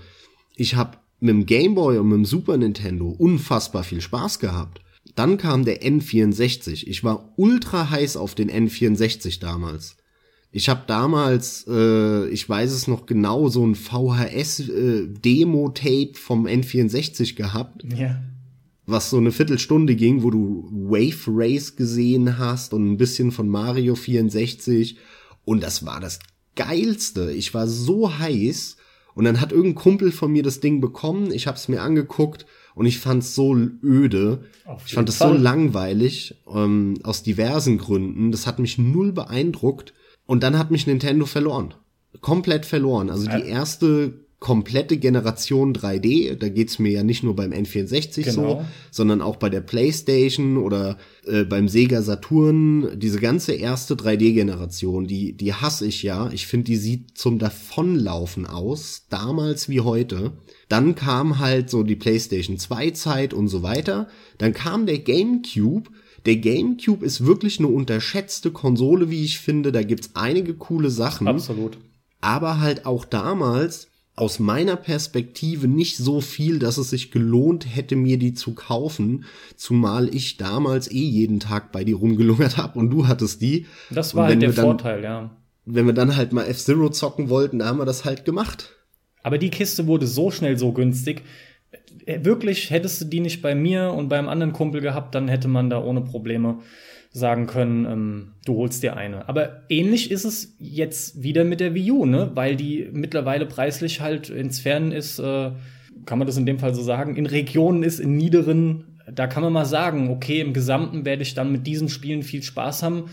[0.57, 4.81] Ich habe mit dem Game Boy und mit dem Super Nintendo unfassbar viel Spaß gehabt.
[5.15, 6.87] Dann kam der N64.
[6.87, 9.97] Ich war ultra heiß auf den N64 damals.
[10.55, 17.35] Ich habe damals, äh, ich weiß es noch genau, so ein VHS-Demo-Tape äh, vom N64
[17.35, 17.87] gehabt.
[17.97, 18.23] Ja.
[18.85, 23.49] Was so eine Viertelstunde ging, wo du Wave Race gesehen hast und ein bisschen von
[23.49, 24.99] Mario 64.
[25.47, 26.19] Und das war das
[26.55, 27.33] Geilste.
[27.33, 28.77] Ich war so heiß.
[29.15, 31.33] Und dann hat irgendein Kumpel von mir das Ding bekommen.
[31.33, 34.45] Ich habe es mir angeguckt und ich fand es so öde.
[34.87, 38.33] Ich fand es so langweilig ähm, aus diversen Gründen.
[38.33, 39.95] Das hat mich null beeindruckt.
[40.27, 41.75] Und dann hat mich Nintendo verloren.
[42.21, 43.11] Komplett verloren.
[43.11, 48.33] Also die erste komplette Generation 3D, da geht's mir ja nicht nur beim N64 genau.
[48.33, 55.07] so, sondern auch bei der PlayStation oder äh, beim Sega Saturn, diese ganze erste 3D-Generation,
[55.07, 56.29] die, die hasse ich ja.
[56.33, 60.33] Ich finde, die sieht zum Davonlaufen aus, damals wie heute.
[60.69, 64.09] Dann kam halt so die PlayStation 2 Zeit und so weiter.
[64.39, 65.89] Dann kam der GameCube,
[66.27, 69.73] der GameCube ist wirklich eine unterschätzte Konsole, wie ich finde.
[69.73, 71.27] Da gibt's einige coole Sachen.
[71.27, 71.79] Absolut.
[72.21, 77.97] Aber halt auch damals aus meiner Perspektive nicht so viel, dass es sich gelohnt hätte,
[77.97, 79.25] mir die zu kaufen,
[79.57, 83.67] zumal ich damals eh jeden Tag bei dir rumgelungert habe und du hattest die.
[83.91, 85.37] Das war halt der dann, Vorteil, ja.
[85.65, 88.73] Wenn wir dann halt mal F-Zero zocken wollten, da haben wir das halt gemacht.
[89.23, 91.23] Aber die Kiste wurde so schnell so günstig,
[92.07, 95.71] wirklich, hättest du die nicht bei mir und beim anderen Kumpel gehabt, dann hätte man
[95.71, 96.59] da ohne Probleme
[97.13, 99.29] sagen können, ähm, du holst dir eine.
[99.29, 102.31] Aber ähnlich ist es jetzt wieder mit der Wii U, ne?
[102.35, 105.51] Weil die mittlerweile preislich halt ins Fernen ist, äh,
[106.07, 109.43] kann man das in dem Fall so sagen, in Regionen ist, in niederen, da kann
[109.43, 113.05] man mal sagen, okay, im Gesamten werde ich dann mit diesen Spielen viel Spaß haben.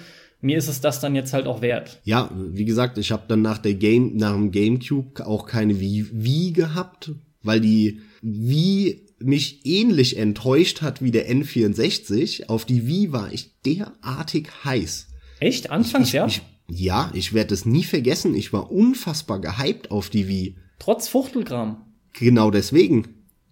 [0.41, 1.99] Mir ist es das dann jetzt halt auch wert.
[2.05, 6.05] Ja, wie gesagt, ich habe dann nach der Game, nach dem GameCube auch keine Wii,
[6.13, 7.11] Wii gehabt,
[7.43, 12.47] weil die wie mich ähnlich enttäuscht hat wie der N64.
[12.47, 15.07] Auf die Wii war ich derartig heiß.
[15.39, 15.69] Echt?
[15.69, 16.25] Anfangs, ich, ja?
[16.25, 18.35] Ich, ja, ich werde es nie vergessen.
[18.35, 20.55] Ich war unfassbar gehypt auf die Wii.
[20.79, 21.85] Trotz Fuchtelkram.
[22.13, 23.07] Genau deswegen.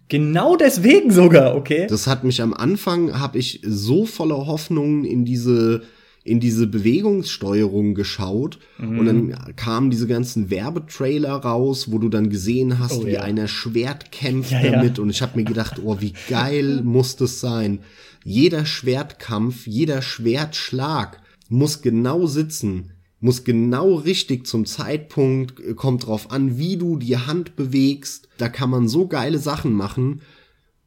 [0.08, 1.86] Genau deswegen sogar, okay.
[1.86, 5.82] Das hat mich am Anfang, habe ich so voller Hoffnungen in diese
[6.28, 8.98] in diese Bewegungssteuerung geschaut mhm.
[8.98, 13.22] und dann kamen diese ganzen Werbetrailer raus, wo du dann gesehen hast, oh, wie ja.
[13.22, 15.02] einer Schwert kämpft ja, damit ja.
[15.02, 17.80] und ich habe mir gedacht, oh, wie geil muss das sein.
[18.24, 26.30] Jeder Schwertkampf, jeder Schwertschlag muss genau sitzen, muss genau richtig zum Zeitpunkt, äh, kommt drauf
[26.30, 28.28] an, wie du die Hand bewegst.
[28.36, 30.20] Da kann man so geile Sachen machen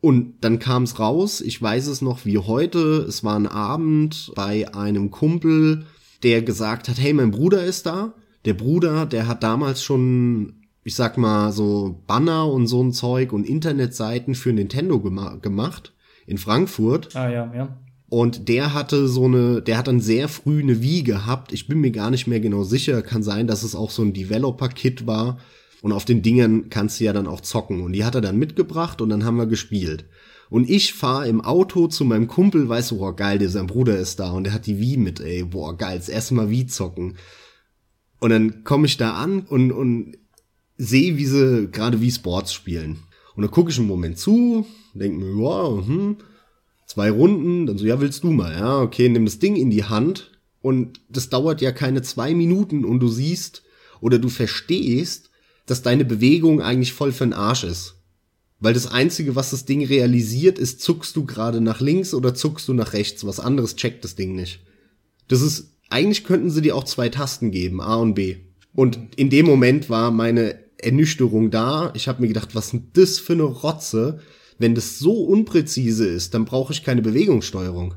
[0.01, 4.31] und dann kam es raus, ich weiß es noch wie heute, es war ein Abend
[4.35, 5.85] bei einem Kumpel,
[6.23, 8.13] der gesagt hat, hey, mein Bruder ist da.
[8.45, 13.31] Der Bruder, der hat damals schon, ich sag mal, so Banner und so ein Zeug
[13.31, 15.93] und Internetseiten für Nintendo gema gemacht
[16.25, 17.15] in Frankfurt.
[17.15, 17.77] Ah ja, ja.
[18.09, 21.53] Und der hatte so eine, der hat dann sehr früh eine Wii gehabt.
[21.53, 23.03] Ich bin mir gar nicht mehr genau sicher.
[23.03, 25.37] Kann sein, dass es auch so ein Developer-Kit war
[25.81, 27.81] und auf den Dingern kannst du ja dann auch zocken.
[27.81, 30.05] Und die hat er dann mitgebracht und dann haben wir gespielt.
[30.49, 33.97] Und ich fahre im Auto zu meinem Kumpel, weiß, so, boah, geil, der sein Bruder
[33.97, 36.67] ist da und der hat die Wii mit, ey, boah, geil, das erste Mal Wii
[36.67, 37.15] zocken.
[38.19, 40.17] Und dann komme ich da an und, und
[40.77, 42.99] sehe, wie sie gerade wie Sports spielen.
[43.35, 46.17] Und dann gucke ich einen Moment zu, denke mir, wow, hm,
[46.85, 49.85] zwei Runden, dann so, ja, willst du mal, ja, okay, nimm das Ding in die
[49.85, 53.63] Hand und das dauert ja keine zwei Minuten und du siehst
[54.01, 55.30] oder du verstehst,
[55.71, 57.95] dass deine Bewegung eigentlich voll für den Arsch ist.
[58.59, 62.67] Weil das Einzige, was das Ding realisiert, ist, zuckst du gerade nach links oder zuckst
[62.67, 63.25] du nach rechts.
[63.25, 64.59] Was anderes checkt das Ding nicht.
[65.29, 68.35] Das ist, eigentlich könnten sie dir auch zwei Tasten geben, A und B.
[68.73, 71.93] Und in dem Moment war meine Ernüchterung da.
[71.95, 74.19] Ich habe mir gedacht, was ist das für eine Rotze?
[74.57, 77.95] Wenn das so unpräzise ist, dann brauche ich keine Bewegungssteuerung.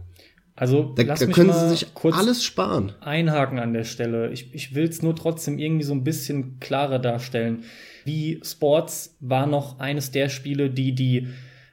[0.56, 2.92] Also da, lass da mich können mal sie sich kurz alles sparen.
[3.00, 4.30] Einhaken an der Stelle.
[4.30, 7.64] Ich, ich will es nur trotzdem irgendwie so ein bisschen klarer darstellen.
[8.04, 11.28] Wie Sports war noch eines der Spiele, die die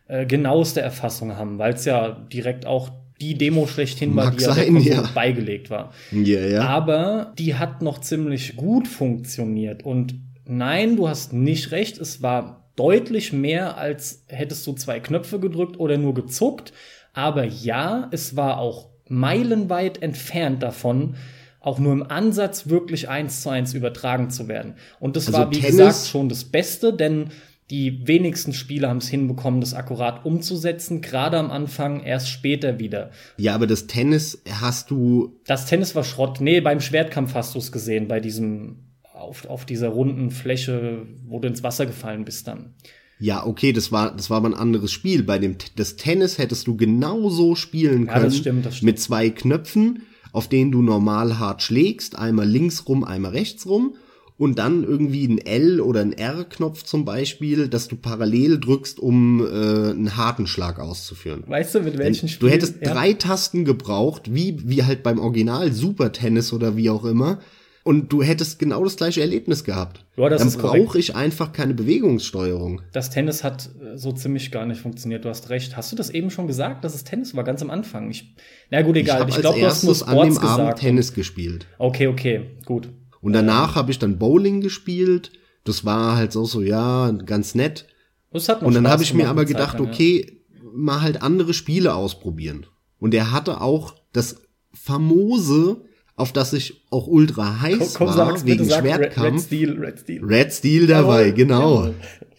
[0.08, 2.90] äh, genaueste Erfassung haben, weil es ja direkt auch
[3.22, 5.94] die Demo schlechthin war, die sein, ja beigelegt war.
[6.12, 6.62] Ja, ja.
[6.64, 9.84] Aber die hat noch ziemlich gut funktioniert.
[9.84, 10.16] Und
[10.46, 15.80] nein, du hast nicht recht, es war deutlich mehr, als hättest du zwei Knöpfe gedrückt
[15.80, 16.74] oder nur gezuckt.
[17.14, 21.16] Aber ja, es war auch meilenweit entfernt davon,
[21.60, 24.76] auch nur im Ansatz wirklich eins zu eins übertragen zu werden.
[25.00, 27.30] Und das Also war, wie Tennis- gesagt, schon das Beste, denn
[27.70, 33.12] die wenigsten Spieler haben es hinbekommen, das akkurat umzusetzen, gerade am Anfang, erst später wieder.
[33.38, 36.42] Ja, aber das Tennis hast du, Das Tennis war Schrott.
[36.42, 38.80] Nee, beim Schwertkampf hast du es gesehen, bei diesem,
[39.14, 42.74] auf, auf dieser runden Fläche, wo du ins Wasser gefallen bist dann.
[43.22, 45.24] Ja, okay, das war, das war aber ein anderes Spiel.
[45.24, 48.26] Bei dem, das Tennis hättest du genauso spielen Ja, können.
[48.26, 48.86] das stimmt, das stimmt.
[48.88, 50.04] Mit zwei Knöpfen,
[50.34, 52.18] auf denen du normal hart schlägst.
[52.18, 53.96] Einmal links rum, einmal rechts rum.
[54.38, 59.40] Und dann irgendwie ein L oder ein R-Knopf zum Beispiel, dass du parallel drückst, um
[59.46, 59.46] äh,
[59.92, 61.44] einen harten Schlag auszuführen.
[61.46, 62.52] Weißt du, mit welchen Du Spielen?
[62.52, 62.92] hättest ja.
[62.92, 67.40] drei Tasten gebraucht, wie, wie halt beim Original Super Tennis oder wie auch immer.
[67.84, 70.06] Und du hättest genau das gleiche Erlebnis gehabt.
[70.16, 72.82] Ja, das Dann brauche ich einfach keine Bewegungssteuerung.
[72.92, 75.26] Das Tennis hat äh, so ziemlich gar nicht funktioniert.
[75.26, 75.76] Du hast recht.
[75.76, 78.12] Hast du das eben schon gesagt, dass es Tennis war, ganz am Anfang?
[78.12, 78.36] Ich,
[78.70, 79.28] na gut, Ich egal.
[79.28, 80.80] Ich, als glaube, du hast nur erstes an dem Sports Abend gesagt.
[80.80, 81.66] Tennis gespielt.
[81.80, 82.90] Okay, okay, gut.
[83.22, 85.32] Und danach habe ich dann Bowling gespielt.
[85.64, 87.88] Das war halt so, so, ja, ganz nett.
[88.32, 89.92] Und dann habe ich mir aber gedacht, lang, ja.
[89.92, 92.66] okay, mal halt andere Spiele ausprobieren.
[93.00, 94.42] Und er hatte auch das
[94.74, 95.84] famose,
[96.22, 99.46] auf das ich auch ultra heiß Komm, komm, war, sag's wegen sag Red, Red Schwertkampf.
[99.46, 100.24] Steel, Red Steel.
[100.24, 101.90] Red Steel dabei, Jawohl, genau.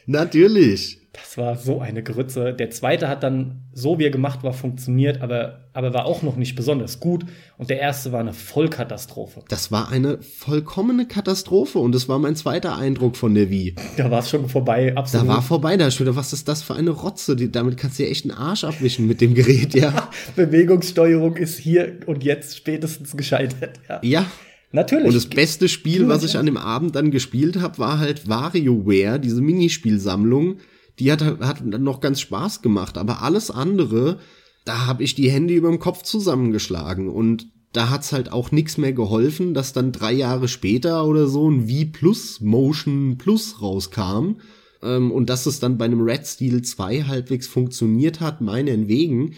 [0.06, 1.01] Natürlich.
[1.12, 2.54] Das war so eine Grütze.
[2.54, 6.36] Der zweite hat dann, so wie er gemacht war, funktioniert, aber, aber war auch noch
[6.36, 7.26] nicht besonders gut.
[7.58, 9.42] Und der erste war eine Vollkatastrophe.
[9.48, 13.74] Das war eine vollkommene Katastrophe und das war mein zweiter Eindruck von der Wii.
[13.98, 15.28] Da war es schon vorbei, Da absolut.
[15.28, 17.36] war vorbei, da schon wieder, was ist das für eine Rotze?
[17.36, 20.08] Die, damit kannst du ja echt einen Arsch abwischen mit dem Gerät, ja.
[20.36, 23.80] Bewegungssteuerung ist hier und jetzt spätestens gescheitert.
[23.86, 24.00] Ja.
[24.02, 24.26] Ja.
[24.74, 25.04] Natürlich.
[25.08, 29.20] Und das beste Spiel, was ich an dem Abend dann gespielt habe, war halt WarioWare,
[29.20, 30.56] diese Minispielsammlung.
[31.02, 34.20] Die hat, hat noch ganz Spaß gemacht, aber alles andere,
[34.64, 38.78] da habe ich die Hände über dem Kopf zusammengeschlagen und da hat's halt auch nichts
[38.78, 44.36] mehr geholfen, dass dann drei Jahre später oder so ein Wii Plus Motion Plus rauskam
[44.80, 49.34] ähm, und dass es dann bei einem Red Steel 2 halbwegs funktioniert hat, meinetwegen.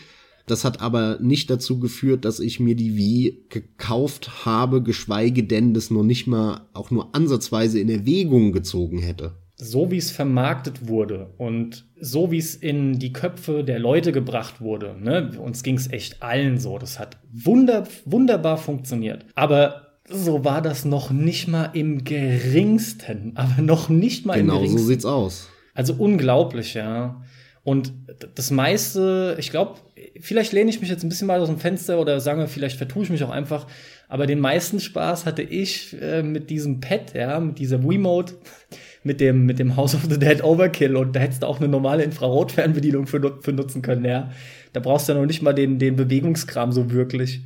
[0.47, 5.73] Das hat aber nicht dazu geführt, dass ich mir die Wii gekauft habe, geschweige denn
[5.73, 9.43] das noch nicht mal auch nur ansatzweise in Erwägung gezogen hätte.
[9.65, 14.61] So wie es vermarktet wurde und so wie es in die Köpfe der Leute gebracht
[14.61, 16.79] wurde, ne, uns ging es echt allen so.
[16.79, 19.25] Das hat wunder, wunderbar funktioniert.
[19.35, 23.33] Aber so war das noch nicht mal im geringsten.
[23.37, 24.87] Aber noch nicht mal Genau im so geringsten.
[24.89, 25.49] sieht's aus.
[25.73, 27.23] Also unglaublich, ja.
[27.63, 27.95] Und
[28.35, 29.79] das meiste, ich glaube,
[30.21, 33.05] vielleicht lehne ich mich jetzt ein bisschen mal aus dem Fenster oder sage, vielleicht vertue
[33.05, 33.67] ich mich auch einfach.
[34.07, 38.35] Aber den meisten Spaß hatte ich äh, mit diesem Pad, ja, mit dieser Wiimote,
[39.05, 40.97] mit dem, mit dem House of the Dead Overkill.
[40.97, 44.31] Und da hättest du auch eine normale Infrarotfernbedienung für, für nutzen können, ja.
[44.73, 47.43] Da brauchst du ja noch nicht mal den, den Bewegungskram so wirklich.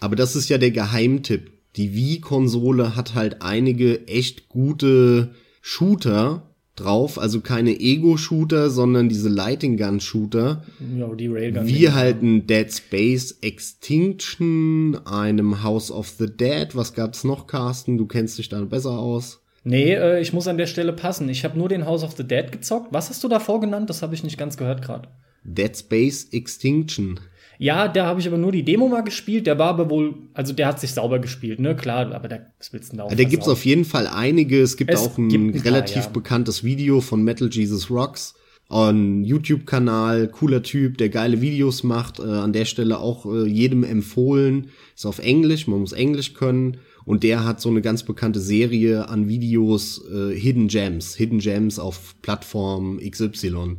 [0.00, 1.52] Aber das ist ja der Geheimtipp.
[1.76, 6.42] Die Wii-Konsole hat halt einige echt gute Shooter
[6.74, 10.64] drauf, also keine Ego-Shooter, sondern diese Lighting Gun-Shooter,
[10.98, 11.66] Ja, die Railgun.
[11.66, 16.68] wie halt ein Dead Space Extinction, einem House of the Dead.
[16.74, 17.98] Was gab's noch, Carsten?
[17.98, 19.40] Du kennst dich da besser aus.
[19.64, 21.28] Nee, äh, ich muss an der Stelle passen.
[21.28, 22.92] Ich habe nur den House of the Dead gezockt.
[22.92, 23.90] Was hast du davor genannt?
[23.90, 25.08] Das habe ich nicht ganz gehört gerade.
[25.44, 27.20] Dead Space Extinction.
[27.58, 29.46] Ja, da habe ich aber nur die Demo mal gespielt.
[29.46, 31.76] Der war aber wohl, also der hat sich sauber gespielt, ne?
[31.76, 33.52] Klar, aber da was willst du da auch Ja, da gibt's versauen?
[33.52, 34.62] auf jeden Fall einige.
[34.62, 36.10] Es gibt Es auch ein gibt ein paar, relativ ja.
[36.10, 38.34] bekanntes Video von Metal Jesus Rocks.
[38.70, 42.18] Ein YouTube-Kanal, cooler Typ, der geile Videos macht.
[42.18, 44.70] Äh, an der Stelle auch äh, jedem empfohlen.
[44.96, 46.78] Ist auf Englisch, man muss Englisch können.
[47.04, 51.14] Und der hat so eine ganz bekannte Serie an Videos, äh, Hidden Gems.
[51.14, 53.76] Hidden Gems auf Plattform XY.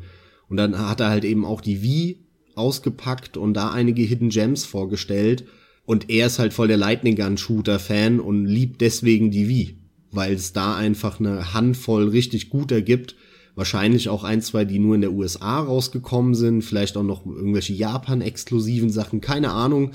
[0.49, 2.19] Und dann hat er halt eben auch die Wii
[2.55, 5.45] ausgepackt und da einige Hidden Gems vorgestellt.
[5.85, 9.77] Und er ist halt voll der Lightning Gun Shooter Fan und liebt deswegen die Wii,
[10.11, 13.15] weil es da einfach eine Handvoll richtig guter gibt.
[13.55, 17.73] Wahrscheinlich auch ein, zwei, die nur in der USA rausgekommen sind, vielleicht auch noch irgendwelche
[17.73, 19.91] Japan-exklusiven Sachen, keine Ahnung.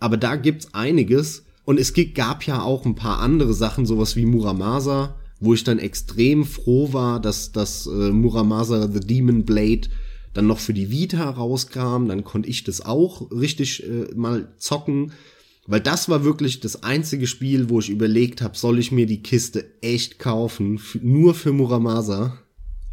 [0.00, 1.44] Aber da gibt's einiges.
[1.68, 5.78] Und es gab ja auch ein paar andere Sachen, sowas wie Muramasa, wo ich dann
[5.78, 9.82] extrem froh war, dass das äh, Muramasa The Demon Blade
[10.32, 12.08] dann noch für die Vita rauskam.
[12.08, 15.12] Dann konnte ich das auch richtig äh, mal zocken.
[15.66, 19.22] Weil das war wirklich das einzige Spiel, wo ich überlegt habe, soll ich mir die
[19.22, 22.38] Kiste echt kaufen, nur für Muramasa.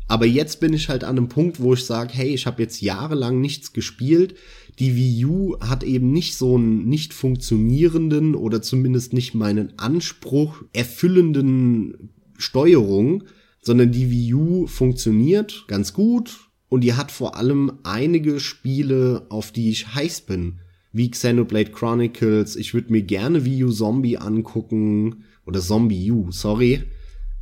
[0.07, 2.81] Aber jetzt bin ich halt an einem Punkt, wo ich sage, hey, ich habe jetzt
[2.81, 4.35] jahrelang nichts gespielt.
[4.79, 10.63] Die Wii U hat eben nicht so einen nicht funktionierenden oder zumindest nicht meinen Anspruch
[10.73, 13.23] erfüllenden Steuerung,
[13.61, 19.51] sondern die Wii U funktioniert ganz gut und die hat vor allem einige Spiele, auf
[19.51, 20.59] die ich heiß bin.
[20.91, 22.55] wie Xenoblade Chronicles.
[22.55, 25.25] Ich würde mir gerne Wii U Zombie angucken.
[25.45, 26.83] Oder Zombie U, sorry.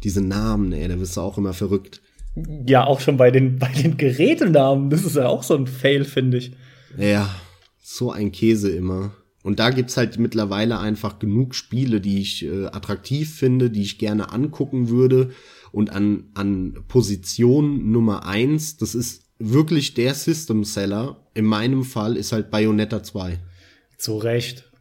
[0.04, 2.02] Diese Namen, ey, da bist du auch immer verrückt.
[2.68, 4.90] Ja, auch schon bei den, bei den Gerätenamen.
[4.90, 6.54] Das ist ja auch so ein Fail, finde ich.
[6.98, 7.34] Ja,
[7.82, 9.14] so ein Käse immer.
[9.44, 14.00] Und da gibt's halt mittlerweile einfach genug Spiele, die ich äh, attraktiv finde, die ich
[14.00, 15.32] gerne angucken würde.
[15.72, 21.28] Und an, an Position Nummer eins, das ist wirklich der System Seller.
[21.34, 23.40] In meinem Fall ist halt Bayonetta 2.
[23.98, 24.72] Zu Recht.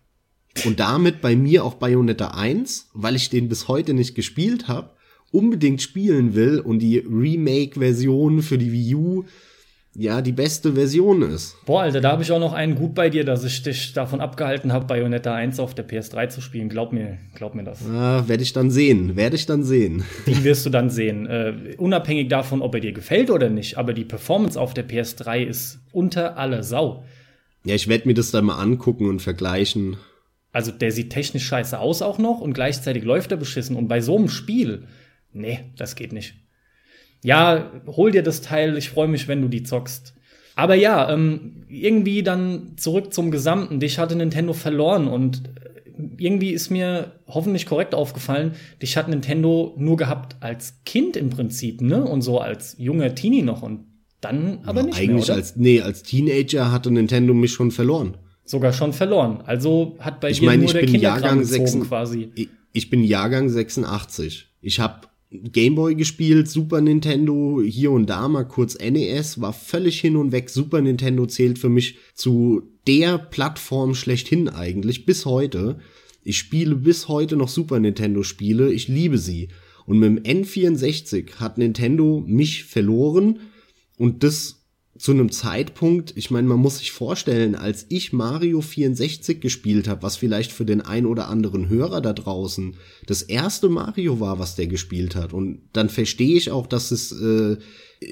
[0.65, 4.91] Und damit bei mir auch Bayonetta 1, weil ich den bis heute nicht gespielt habe,
[5.33, 9.25] unbedingt spielen will und die Remake-Version für die Wii U
[9.95, 11.57] ja die beste Version ist.
[11.67, 14.21] Boah, Alter, da habe ich auch noch einen gut bei dir, dass ich dich davon
[14.21, 16.69] abgehalten habe, Bayonetta 1 auf der PS3 zu spielen.
[16.69, 17.87] Glaub mir, glaub mir das.
[17.87, 20.05] Ah, werde ich dann sehen, werde ich dann sehen.
[20.27, 21.27] Die wirst du dann sehen.
[21.27, 25.45] Äh, unabhängig davon, ob er dir gefällt oder nicht, aber die Performance auf der PS3
[25.45, 27.05] ist unter aller Sau.
[27.65, 29.97] Ja, ich werde mir das dann mal angucken und vergleichen.
[30.53, 33.77] Also der sieht technisch scheiße aus auch noch und gleichzeitig läuft er beschissen.
[33.77, 34.85] Und bei so einem Spiel,
[35.33, 36.42] nee, das geht nicht
[37.23, 40.15] ja, hol dir das Teil, ich freue mich, wenn du die zockst.
[40.55, 43.81] Aber ja, ähm, irgendwie dann zurück zum Gesamten.
[43.81, 45.43] Dich hatte Nintendo verloren und
[46.19, 51.81] irgendwie ist mir hoffentlich korrekt aufgefallen, dich hat Nintendo nur gehabt als Kind im Prinzip,
[51.81, 52.05] ne?
[52.05, 53.87] Und so als junger Teenie noch und
[54.21, 58.17] dann aber ja, nicht eigentlich mehr, als nee, als Teenager hatte Nintendo mich schon verloren.
[58.45, 59.43] Sogar schon verloren.
[59.47, 62.31] Also hat bei ich dir mein, nur ich der bin Jahrgang gezogen 6, quasi.
[62.35, 64.49] Ich, ich bin Jahrgang 86.
[64.61, 70.17] Ich habe Gameboy gespielt, Super Nintendo, hier und da mal kurz NES, war völlig hin
[70.17, 70.51] und weg.
[70.51, 75.79] Super Nintendo zählt für mich zu der Plattform schlechthin eigentlich, bis heute.
[76.23, 79.49] Ich spiele bis heute noch Super Nintendo Spiele, ich liebe sie.
[79.87, 83.41] Und mit dem N64 hat Nintendo mich verloren
[83.97, 84.62] und das
[85.03, 90.05] zu einem Zeitpunkt, ich meine, man muss sich vorstellen, als ich Mario 64 gespielt habe,
[90.05, 94.55] was vielleicht für den ein oder anderen Hörer da draußen das erste Mario war, was
[94.55, 95.33] der gespielt hat.
[95.33, 97.57] Und dann verstehe ich auch, dass es äh,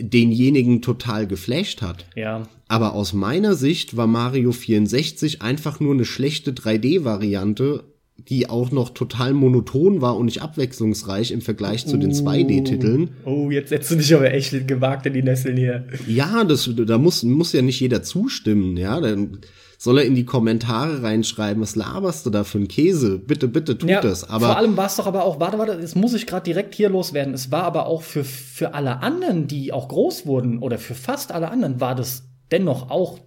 [0.00, 2.07] denjenigen total geflasht hat.
[2.16, 2.48] Ja.
[2.66, 7.85] Aber aus meiner Sicht war Mario 64 einfach nur eine schlechte 3D-Variante
[8.28, 13.11] die auch noch total monoton war und nicht abwechslungsreich im Vergleich zu den 2D-Titeln.
[13.24, 15.87] Oh, jetzt setzt du dich aber echt gewagt in die Nesseln hier.
[16.06, 19.00] Ja, das, da muss, muss ja nicht jeder zustimmen, ja.
[19.00, 19.38] Dann
[19.78, 23.18] soll er in die Kommentare reinschreiben, was laberst du da für ein Käse?
[23.18, 24.28] Bitte, bitte tut ja, das.
[24.28, 26.74] Aber vor allem war es doch aber auch, warte, warte, es muss ich gerade direkt
[26.74, 27.33] hier loswerden.
[27.33, 31.33] Es war aber auch für, für alle anderen, die auch groß wurden, oder für fast
[31.33, 33.20] alle anderen, war das dennoch auch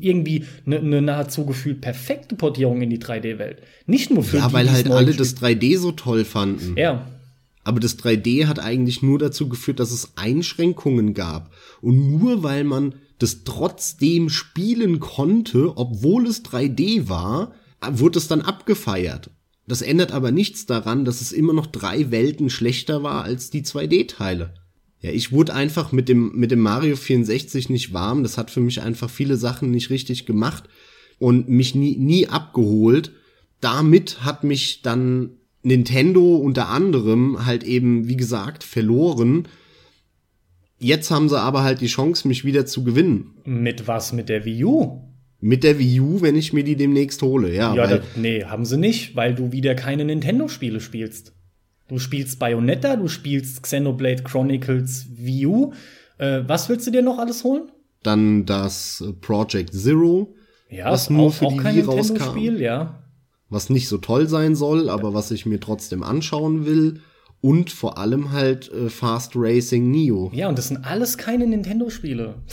[0.00, 3.62] irgendwie eine, eine nahezu gefühlt perfekte Portierung in die 3D-Welt.
[3.86, 5.18] Nicht nur für Ja, die, weil halt alle spielen.
[5.18, 6.76] das 3D so toll fanden.
[6.76, 7.06] Ja.
[7.64, 11.52] Aber das 3D hat eigentlich nur dazu geführt, dass es Einschränkungen gab.
[11.80, 17.52] Und nur weil man das trotzdem spielen konnte, obwohl es 3D war,
[17.90, 19.30] wurde es dann abgefeiert.
[19.66, 23.62] Das ändert aber nichts daran, dass es immer noch drei Welten schlechter war als die
[23.62, 24.52] 2D-Teile.
[25.04, 28.22] Ja, ich wurde einfach mit dem, mit dem Mario 64 nicht warm.
[28.22, 30.64] Das hat für mich einfach viele Sachen nicht richtig gemacht
[31.18, 33.12] und mich nie, nie abgeholt.
[33.60, 39.46] Damit hat mich dann Nintendo unter anderem halt eben, wie gesagt, verloren.
[40.78, 43.34] Jetzt haben sie aber halt die Chance, mich wieder zu gewinnen.
[43.44, 44.14] Mit was?
[44.14, 45.02] Mit der Wii U?
[45.38, 47.74] Mit der Wii U, wenn ich mir die demnächst hole, ja.
[47.74, 51.33] Ja, da, nee, haben sie nicht, weil du wieder keine Nintendo-Spiele spielst.
[51.88, 55.06] Du spielst Bayonetta, du spielst Xenoblade Chronicles
[55.44, 55.72] U.
[56.18, 57.70] Äh, was willst du dir noch alles holen?
[58.02, 60.34] Dann das Project Zero,
[60.70, 62.14] ja, was nur auch, für die kein Wii rauskam.
[62.14, 63.02] Nintendo-Spiel, ja.
[63.50, 67.00] Was nicht so toll sein soll, aber was ich mir trotzdem anschauen will.
[67.40, 70.30] Und vor allem halt äh, Fast Racing Neo.
[70.34, 72.36] Ja, und das sind alles keine Nintendo-Spiele.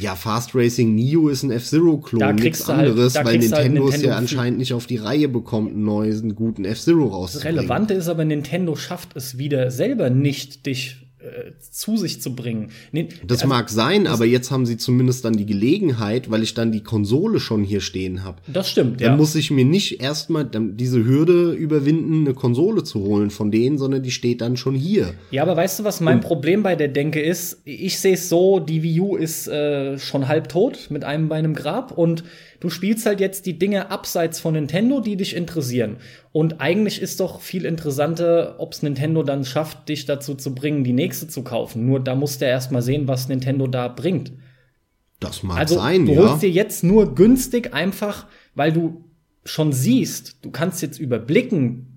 [0.00, 4.02] Ja, Fast Racing Neo ist ein F-Zero-Klon, nichts halt- anderes, da weil halt Nintendo es
[4.02, 7.58] ja anscheinend nicht auf die Reihe bekommt, einen neuen guten F-Zero Das rauszubringen.
[7.58, 12.70] Relevante ist aber, Nintendo schafft es wieder selber nicht, dich äh, zu sich zu bringen.
[12.90, 16.54] Nee, Das also, mag sein, aber jetzt haben sie zumindest dann die Gelegenheit, weil ich
[16.54, 18.38] dann die Konsole schon hier stehen habe.
[18.46, 19.16] Das stimmt, Dann ja.
[19.16, 23.78] muss ich mir nicht erstmal dann diese Hürde überwinden, eine Konsole zu holen von denen,
[23.78, 25.14] sondern die steht dann schon hier.
[25.30, 27.62] Ja, aber weißt du, was mein Problem bei der Denke ist?
[27.64, 31.44] Ich sehe es so, die Wii U ist äh, schon halb tot mit einem Bein
[31.44, 32.24] im Grab und
[32.62, 35.96] du spielst halt jetzt die Dinge abseits von Nintendo, die dich interessieren.
[36.30, 40.84] Und eigentlich ist doch viel interessanter, ob es Nintendo dann schafft, dich dazu zu bringen,
[40.84, 41.84] die nächste zu kaufen.
[41.86, 44.30] Nur da musst du erst mal sehen, was Nintendo da bringt.
[45.18, 46.20] Das mag Also sein, du ja.
[46.20, 49.04] holst dir jetzt nur günstig einfach, weil du
[49.44, 51.88] schon siehst, du kannst jetzt überblicken,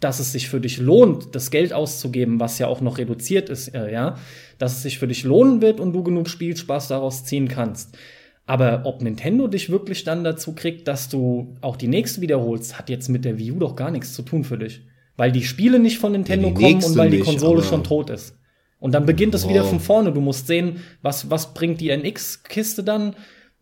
[0.00, 3.74] dass es sich für dich lohnt, das Geld auszugeben, was ja auch noch reduziert ist,
[3.74, 4.16] äh, ja,
[4.56, 7.98] dass es sich für dich lohnen wird und du genug Spielspaß daraus ziehen kannst.
[8.46, 12.90] Aber ob Nintendo dich wirklich dann dazu kriegt, dass du auch die nächste wiederholst, hat
[12.90, 14.82] jetzt mit der Wii U doch gar nichts zu tun für dich.
[15.16, 17.84] Weil die Spiele nicht von Nintendo Ja, kommen und weil die nicht, Konsole aber- schon
[17.84, 18.36] tot ist.
[18.80, 19.50] Und dann beginnt es Wow.
[19.50, 20.12] wieder von vorne.
[20.12, 23.16] Du musst sehen, was, was bringt die NX-Kiste dann?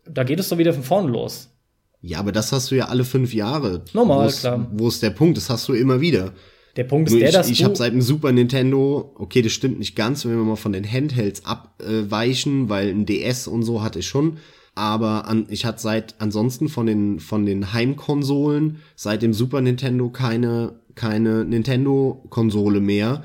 [0.05, 1.49] Da geht es doch wieder von vorne los.
[2.01, 3.85] Ja, aber das hast du ja alle fünf Jahre.
[3.93, 4.67] Normal, wo ist, klar.
[4.73, 5.37] Wo ist der Punkt?
[5.37, 6.33] Das hast du immer wieder.
[6.75, 9.53] Der Punkt ist Nur der, ich dass ich habe seit dem Super Nintendo, okay, das
[9.53, 13.81] stimmt nicht ganz, wenn wir mal von den Handhelds abweichen, weil ein DS und so
[13.81, 14.37] hatte ich schon.
[14.75, 20.09] Aber an, ich hatte seit ansonsten von den von den Heimkonsolen seit dem Super Nintendo
[20.09, 23.23] keine keine Nintendo Konsole mehr.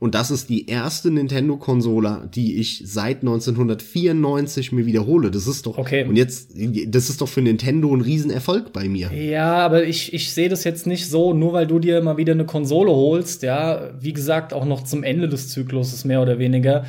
[0.00, 5.32] Und das ist die erste Nintendo-Konsole, die ich seit 1994 mir wiederhole.
[5.32, 6.04] Das ist doch Okay.
[6.04, 6.52] und jetzt
[6.86, 9.12] das ist doch für Nintendo ein Riesenerfolg bei mir.
[9.12, 12.32] Ja, aber ich, ich sehe das jetzt nicht so, nur weil du dir mal wieder
[12.32, 16.84] eine Konsole holst, ja, wie gesagt, auch noch zum Ende des Zykluses mehr oder weniger,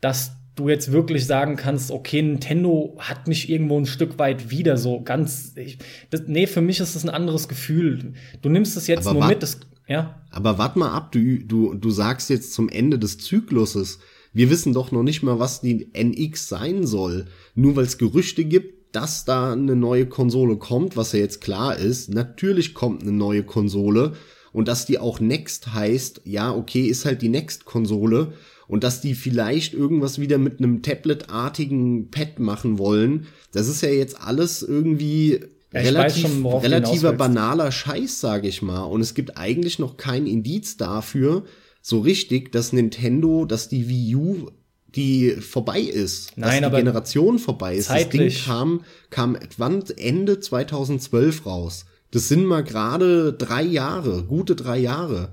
[0.00, 0.32] dass
[0.62, 5.02] du jetzt wirklich sagen kannst, okay, Nintendo hat mich irgendwo ein Stück weit wieder so
[5.02, 5.78] ganz, ich,
[6.10, 8.14] das, nee, für mich ist das ein anderes Gefühl.
[8.40, 10.22] Du nimmst es jetzt Aber nur mit, das, ja.
[10.30, 13.98] Aber wart mal ab, du, du, du sagst jetzt zum Ende des Zykluses,
[14.32, 17.26] wir wissen doch noch nicht mal, was die NX sein soll.
[17.54, 21.76] Nur weil es Gerüchte gibt, dass da eine neue Konsole kommt, was ja jetzt klar
[21.76, 22.12] ist.
[22.12, 24.14] Natürlich kommt eine neue Konsole.
[24.52, 28.34] Und dass die auch Next heißt, ja, okay, ist halt die Next-Konsole.
[28.68, 33.88] Und dass die vielleicht irgendwas wieder mit einem Tablet-artigen Pad machen wollen, das ist ja
[33.90, 35.40] jetzt alles irgendwie
[35.72, 38.82] Ja, relativ, schon, relativer banaler Scheiß, sage ich mal.
[38.84, 41.44] Und es gibt eigentlich noch kein Indiz dafür,
[41.80, 44.50] so richtig, dass Nintendo, dass die Wii U
[44.94, 47.86] die vorbei ist, dass Nein, die aber Generation vorbei ist.
[47.86, 51.86] zeitlich- Das Ding kam, kam wann Ende 2012 raus.
[52.10, 55.30] Das sind mal gerade drei Jahre, gute drei Jahre.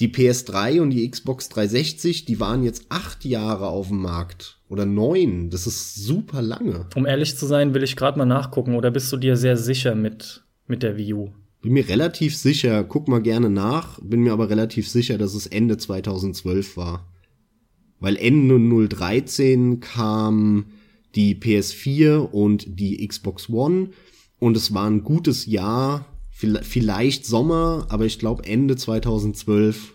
[0.00, 4.58] Die PS3 und die Xbox 360, die waren jetzt acht Jahre auf dem Markt.
[4.68, 5.50] Oder neun.
[5.50, 6.86] Das ist super lange.
[6.96, 9.94] Um ehrlich zu sein, will ich gerade mal nachgucken, oder bist du dir sehr sicher
[9.94, 11.30] mit, mit der Wii U?
[11.60, 15.46] Bin mir relativ sicher, guck mal gerne nach, bin mir aber relativ sicher, dass es
[15.46, 17.06] Ende 2012 war.
[18.00, 20.64] Weil Ende 013 kam
[21.14, 23.90] die PS4 und die Xbox One
[24.40, 29.92] und es war ein gutes Jahr, vielleicht Sommer, aber ich glaube Ende 2012.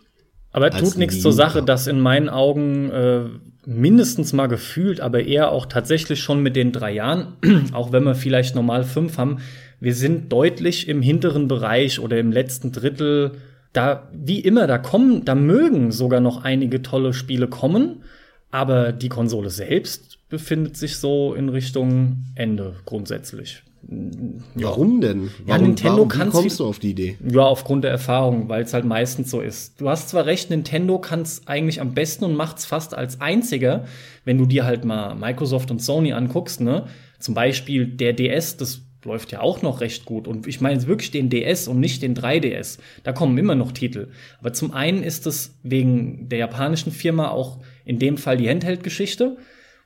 [0.51, 3.25] Aber tut nichts zur Sache, dass in meinen Augen äh,
[3.65, 7.33] mindestens mal gefühlt, aber eher auch tatsächlich schon mit den drei Jahren,
[7.73, 9.37] auch wenn wir vielleicht normal fünf haben,
[9.79, 13.33] wir sind deutlich im hinteren Bereich oder im letzten Drittel.
[13.73, 18.03] Da, wie immer, da kommen, da mögen sogar noch einige tolle Spiele kommen,
[18.49, 23.63] aber die Konsole selbst befindet sich so in Richtung Ende grundsätzlich.
[24.55, 25.29] Warum denn?
[25.45, 27.17] Warum, Nintendo warum, wie kann's kommst wie- du auf die Idee?
[27.29, 29.79] Ja, aufgrund der Erfahrung, weil es halt meistens so ist.
[29.79, 33.85] Du hast zwar recht, Nintendo kann es eigentlich am besten und macht's fast als einziger,
[34.25, 36.87] wenn du dir halt mal Microsoft und Sony anguckst, ne?
[37.19, 40.27] Zum Beispiel der DS, das läuft ja auch noch recht gut.
[40.27, 42.77] Und ich meine wirklich den DS und nicht den 3DS.
[43.03, 44.09] Da kommen immer noch Titel.
[44.39, 49.37] Aber zum einen ist es wegen der japanischen Firma auch in dem Fall die Handheld-Geschichte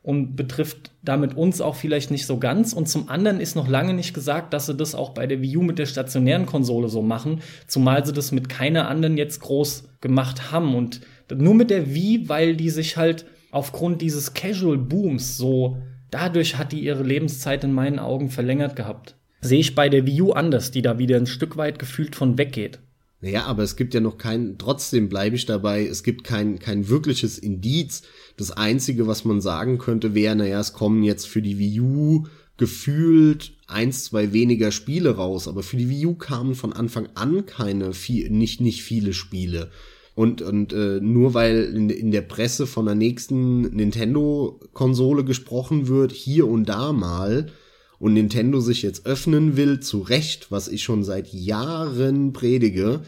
[0.01, 2.73] und betrifft damit uns auch vielleicht nicht so ganz.
[2.73, 5.57] Und zum anderen ist noch lange nicht gesagt, dass sie das auch bei der Wii
[5.57, 9.89] U mit der stationären Konsole so machen, zumal sie das mit keiner anderen jetzt groß
[10.01, 10.75] gemacht haben.
[10.75, 11.01] Und
[11.33, 15.77] nur mit der Wii, weil die sich halt aufgrund dieses Casual Booms so,
[16.11, 19.15] dadurch hat die ihre Lebenszeit in meinen Augen verlängert gehabt.
[19.41, 22.37] Sehe ich bei der Wii U anders, die da wieder ein Stück weit gefühlt von
[22.37, 22.79] weggeht.
[23.21, 26.89] Naja, aber es gibt ja noch kein, trotzdem bleibe ich dabei, es gibt kein, kein
[26.89, 28.01] wirkliches Indiz.
[28.35, 32.23] Das Einzige, was man sagen könnte, wäre, naja, es kommen jetzt für die Wii U
[32.57, 37.45] gefühlt eins, zwei weniger Spiele raus, aber für die Wii U kamen von Anfang an
[37.45, 39.69] keine, viel, nicht, nicht viele Spiele.
[40.15, 46.11] Und, und äh, nur weil in, in der Presse von der nächsten Nintendo-Konsole gesprochen wird,
[46.11, 47.47] hier und da mal,
[48.01, 53.01] und Nintendo sich jetzt öffnen will, zu Recht, was ich schon seit Jahren predige,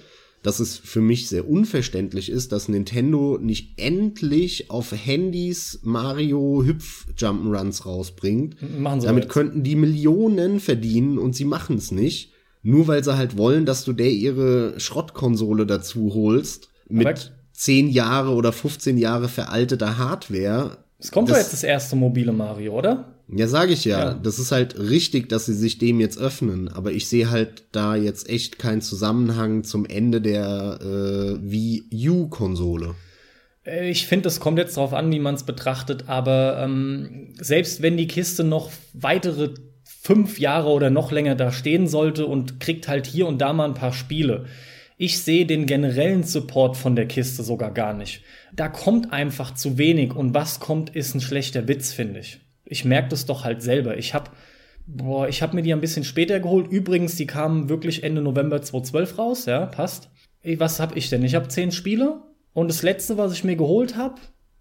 [0.43, 7.07] dass es für mich sehr unverständlich ist, dass Nintendo nicht endlich auf Handys Mario Hüpf
[7.17, 8.57] Jump'n'Runs rausbringt.
[8.79, 9.33] Machen sie Damit jetzt.
[9.33, 12.31] könnten die Millionen verdienen und sie machen es nicht.
[12.61, 17.19] Nur weil sie halt wollen, dass du der ihre Schrottkonsole dazu holst mit Aber-
[17.53, 20.77] 10 Jahre oder 15 Jahre veralteter Hardware.
[20.99, 23.12] Es kommt doch Das- jetzt das erste mobile Mario, oder?
[23.27, 23.99] Ja, sage ich ja.
[23.99, 24.13] Ja.
[24.13, 26.67] Das ist halt richtig, dass sie sich dem jetzt öffnen.
[26.67, 32.95] Aber ich sehe halt da jetzt echt keinen Zusammenhang zum Ende der äh, Wii U-Konsole.
[33.65, 37.81] Äh, Ich finde, es kommt jetzt darauf an, wie man es betrachtet, aber ähm, selbst
[37.81, 39.51] wenn die Kiste noch weitere
[39.83, 43.65] fünf Jahre oder noch länger da stehen sollte und kriegt halt hier und da mal
[43.65, 44.45] ein paar Spiele,
[44.97, 48.21] ich sehe den generellen Support von der Kiste sogar gar nicht.
[48.53, 52.39] Da kommt einfach zu wenig und was kommt, ist ein schlechter Witz, finde ich.
[52.65, 53.97] Ich merke das doch halt selber.
[53.97, 54.31] Ich habe
[54.85, 56.67] Boah, ich habe mir die ein bisschen später geholt.
[56.69, 60.09] Übrigens, die kamen wirklich Ende November 2012 raus, ja, passt.
[60.57, 61.23] Was habe ich denn?
[61.23, 62.21] Ich habe zehn Spiele
[62.53, 64.15] und das letzte, was ich mir geholt habe,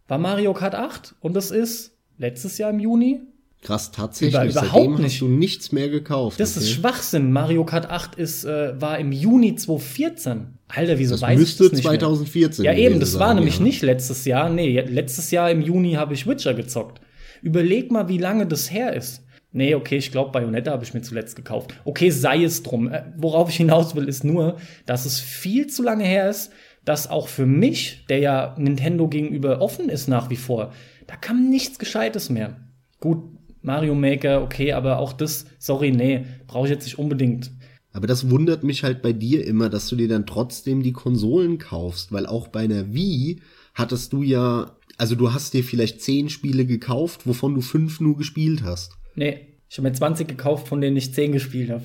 [0.07, 3.20] war Mario Kart 8 und das ist letztes Jahr im Juni.
[3.62, 4.34] Krass, tatsächlich.
[4.34, 5.12] Über, überhaupt nicht.
[5.12, 6.38] hast du nichts mehr gekauft.
[6.38, 6.64] Das okay?
[6.64, 7.32] ist Schwachsinn.
[7.32, 10.59] Mario Kart 8 ist, äh, war im Juni 2014.
[10.68, 12.72] Alter, wieso Das weiß müsste ich das nicht 2014 mehr?
[12.72, 13.64] Ja, eben, das war nämlich ja.
[13.64, 14.50] nicht letztes Jahr.
[14.50, 17.00] Nee, letztes Jahr im Juni habe ich Witcher gezockt.
[17.43, 19.24] Überleg mal, wie lange das her ist.
[19.55, 21.74] Nee, okay, ich glaube, Bayonetta habe ich mir zuletzt gekauft.
[21.84, 22.90] Okay, sei es drum.
[22.90, 26.53] Äh, Worauf ich hinaus will, ist nur, dass es viel zu lange her ist,
[26.84, 30.72] dass auch für mich, der ja Nintendo gegenüber offen ist nach wie vor,
[31.07, 32.57] da kam nichts Gescheites mehr.
[32.99, 33.22] Gut,
[33.61, 37.51] Mario Maker, okay, aber auch das, sorry, nee, brauche ich jetzt nicht unbedingt.
[37.93, 41.59] Aber das wundert mich halt bei dir immer, dass du dir dann trotzdem die Konsolen
[41.59, 43.43] kaufst, weil auch bei einer Wii
[43.74, 48.16] hattest du ja, also du hast dir vielleicht zehn Spiele gekauft, wovon du fünf nur
[48.16, 48.93] gespielt hast.
[49.14, 51.82] Nee, ich habe mir 20 gekauft, von denen ich 10 gespielt habe.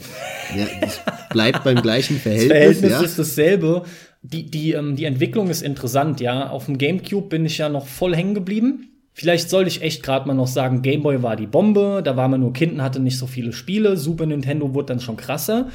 [0.57, 0.99] Ja, das
[1.29, 3.01] bleibt beim gleichen Das Verhältnis, Verhältnis ja.
[3.01, 3.83] ist dasselbe.
[4.21, 6.49] Die, die, ähm, die Entwicklung ist interessant, ja.
[6.49, 8.89] Auf dem GameCube bin ich ja noch voll hängen geblieben.
[9.13, 12.41] Vielleicht sollte ich echt gerade mal noch sagen, Gameboy war die Bombe, da war man
[12.41, 13.95] nur Kind und hatte nicht so viele Spiele.
[13.95, 15.69] Super Nintendo wurde dann schon krasser.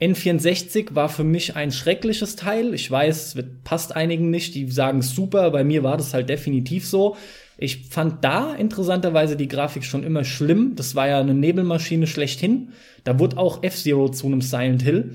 [0.00, 2.74] N64 war für mich ein schreckliches Teil.
[2.74, 6.86] Ich weiß, es passt einigen nicht, die sagen super, bei mir war das halt definitiv
[6.86, 7.16] so.
[7.58, 10.74] Ich fand da interessanterweise die Grafik schon immer schlimm.
[10.76, 12.72] Das war ja eine Nebelmaschine schlechthin.
[13.04, 15.14] Da wurde auch F-Zero zu einem Silent Hill.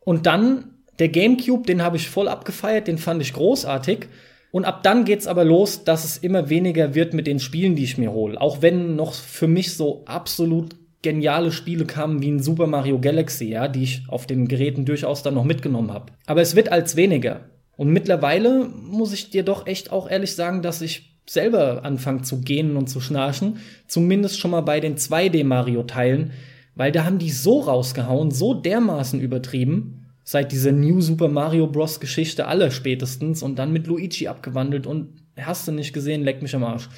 [0.00, 4.06] Und dann der GameCube, den habe ich voll abgefeiert, den fand ich großartig.
[4.52, 7.82] Und ab dann geht's aber los, dass es immer weniger wird mit den Spielen, die
[7.82, 8.40] ich mir hole.
[8.40, 13.44] Auch wenn noch für mich so absolut geniale Spiele kamen wie ein Super Mario Galaxy,
[13.44, 16.12] ja, die ich auf den Geräten durchaus dann noch mitgenommen habe.
[16.26, 17.42] Aber es wird als weniger.
[17.76, 22.40] Und mittlerweile muss ich dir doch echt auch ehrlich sagen, dass ich selber anfange zu
[22.40, 23.58] gehen und zu schnarchen.
[23.86, 26.32] Zumindest schon mal bei den 2D-Mario-Teilen.
[26.74, 30.06] Weil da haben die so rausgehauen, so dermaßen übertrieben.
[30.24, 32.00] Seit dieser New Super Mario Bros.
[32.00, 36.54] Geschichte aller spätestens und dann mit Luigi abgewandelt und hast du nicht gesehen, leck mich
[36.56, 36.88] am Arsch.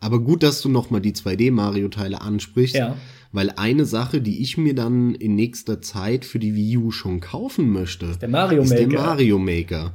[0.00, 2.74] Aber gut, dass du noch mal die 2D-Mario-Teile ansprichst.
[2.74, 2.96] Ja.
[3.32, 7.20] Weil eine Sache, die ich mir dann in nächster Zeit für die Wii U schon
[7.20, 9.02] kaufen möchte, der Mario ist der Maker.
[9.02, 9.94] Mario Maker.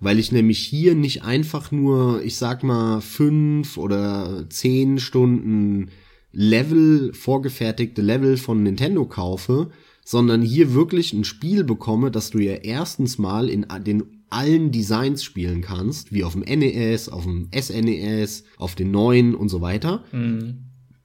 [0.00, 5.90] Weil ich nämlich hier nicht einfach nur, ich sag mal, fünf oder zehn Stunden
[6.32, 9.70] Level, vorgefertigte Level von Nintendo kaufe,
[10.04, 15.22] sondern hier wirklich ein Spiel bekomme, das du ja erstens mal in den allen Designs
[15.22, 20.02] spielen kannst, wie auf dem NES, auf dem SNES, auf den neuen und so weiter.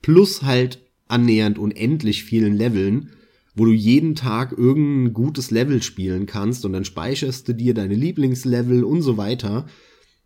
[0.01, 3.11] Plus halt annähernd unendlich vielen Leveln,
[3.55, 7.95] wo du jeden Tag irgendein gutes Level spielen kannst und dann speicherst du dir deine
[7.95, 9.65] Lieblingslevel und so weiter.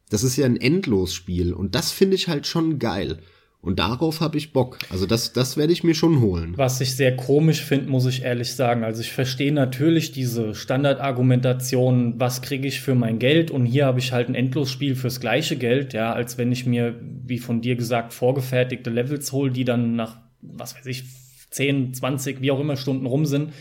[0.09, 3.19] Das ist ja ein Endlosspiel und das finde ich halt schon geil.
[3.61, 4.79] Und darauf habe ich Bock.
[4.89, 6.53] Also das, das werde ich mir schon holen.
[6.57, 8.83] Was ich sehr komisch finde, muss ich ehrlich sagen.
[8.83, 13.99] Also ich verstehe natürlich diese Standardargumentation, was kriege ich für mein Geld und hier habe
[13.99, 17.75] ich halt ein Endlosspiel fürs gleiche Geld, ja, als wenn ich mir, wie von dir
[17.75, 21.03] gesagt, vorgefertigte Levels hole, die dann nach, was weiß ich,
[21.51, 23.53] 10, 20, wie auch immer Stunden rum sind.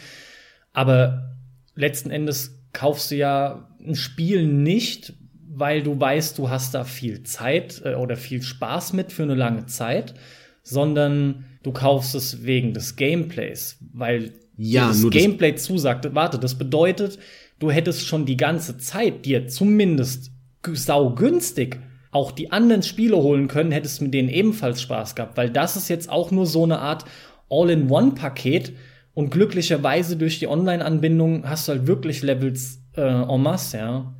[0.72, 1.36] Aber
[1.74, 5.14] letzten Endes kaufst du ja ein Spiel nicht,
[5.52, 9.34] weil du weißt, du hast da viel Zeit äh, oder viel Spaß mit für eine
[9.34, 10.14] lange Zeit,
[10.62, 16.14] sondern du kaufst es wegen des Gameplays, weil Ja, das Gameplay zusagt.
[16.14, 17.18] Warte, das bedeutet,
[17.58, 20.30] du hättest schon die ganze Zeit dir zumindest
[20.62, 21.78] g- saugünstig
[22.12, 25.88] auch die anderen Spiele holen können, hättest mit denen ebenfalls Spaß gehabt, weil das ist
[25.88, 27.04] jetzt auch nur so eine Art
[27.48, 28.72] All-in-One-Paket
[29.14, 34.14] und glücklicherweise durch die Online-Anbindung hast du halt wirklich Levels äh, en masse, ja.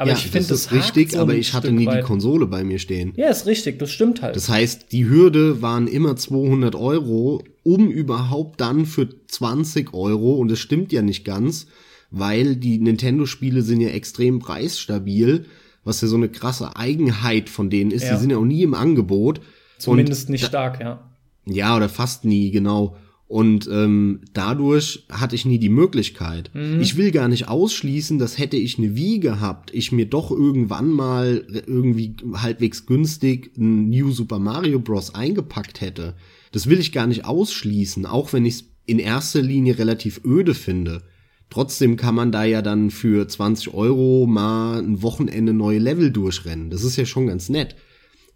[0.00, 2.04] Aber ja, ich finde, das ist richtig, so aber ich hatte Stück nie die weit.
[2.04, 3.12] Konsole bei mir stehen.
[3.16, 4.36] Ja, ist richtig, das stimmt halt.
[4.36, 10.52] Das heißt, die Hürde waren immer 200 Euro, um überhaupt dann für 20 Euro, und
[10.52, 11.66] das stimmt ja nicht ganz,
[12.12, 15.46] weil die Nintendo-Spiele sind ja extrem preisstabil,
[15.88, 18.04] was ja so eine krasse Eigenheit von denen ist.
[18.04, 18.14] Ja.
[18.14, 19.40] Die sind ja auch nie im Angebot.
[19.78, 21.08] Zumindest und nicht stark, ja.
[21.46, 22.96] ja, oder fast nie, genau.
[23.26, 26.50] Und ähm, dadurch hatte ich nie die Möglichkeit.
[26.80, 30.90] Ich will gar nicht ausschließen, dass hätte ich eine Wii gehabt, ich mir doch irgendwann
[30.90, 35.14] mal irgendwie halbwegs günstig ein New Super Mario Bros.
[35.14, 36.14] eingepackt hätte.
[36.52, 40.54] Das will ich gar nicht ausschließen, auch wenn ich es in erster Linie relativ öde
[40.54, 41.02] finde.
[41.50, 46.70] Trotzdem kann man da ja dann für 20 Euro mal ein Wochenende neue Level durchrennen.
[46.70, 47.76] Das ist ja schon ganz nett.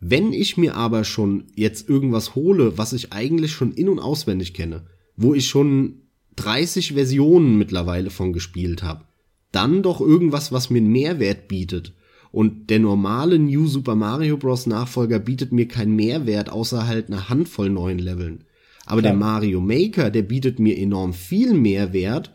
[0.00, 4.54] Wenn ich mir aber schon jetzt irgendwas hole, was ich eigentlich schon in- und auswendig
[4.54, 4.86] kenne,
[5.16, 6.00] wo ich schon
[6.36, 9.04] 30 Versionen mittlerweile von gespielt habe,
[9.52, 11.92] dann doch irgendwas, was mir einen Mehrwert bietet.
[12.32, 14.66] Und der normale New Super Mario Bros.
[14.66, 18.44] Nachfolger bietet mir keinen Mehrwert, außer halt eine Handvoll neuen Leveln.
[18.86, 19.12] Aber Klar.
[19.12, 22.32] der Mario Maker, der bietet mir enorm viel Mehrwert,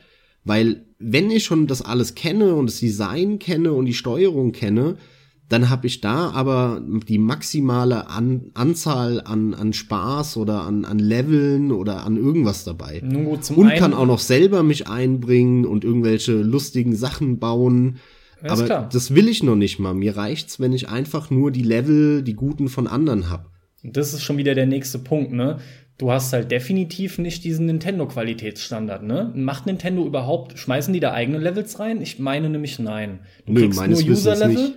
[0.47, 4.97] weil wenn ich schon das alles kenne und das Design kenne und die Steuerung kenne,
[5.49, 10.99] dann habe ich da aber die maximale an Anzahl an, an Spaß oder an, an
[10.99, 12.99] Leveln oder an irgendwas dabei.
[12.99, 17.97] Gut, und kann auch noch selber mich einbringen und irgendwelche lustigen Sachen bauen.
[18.43, 18.89] aber klar.
[18.91, 19.93] das will ich noch nicht mal.
[19.93, 23.49] Mir reicht's, wenn ich einfach nur die Level, die guten von anderen hab.
[23.83, 25.59] Das ist schon wieder der nächste Punkt, ne?
[25.97, 29.31] Du hast halt definitiv nicht diesen Nintendo-Qualitätsstandard, ne?
[29.33, 32.01] Macht Nintendo überhaupt, schmeißen die da eigene Levels rein?
[32.01, 33.19] Ich meine nämlich nein.
[33.47, 34.75] Du Nö, kriegst nur User-Level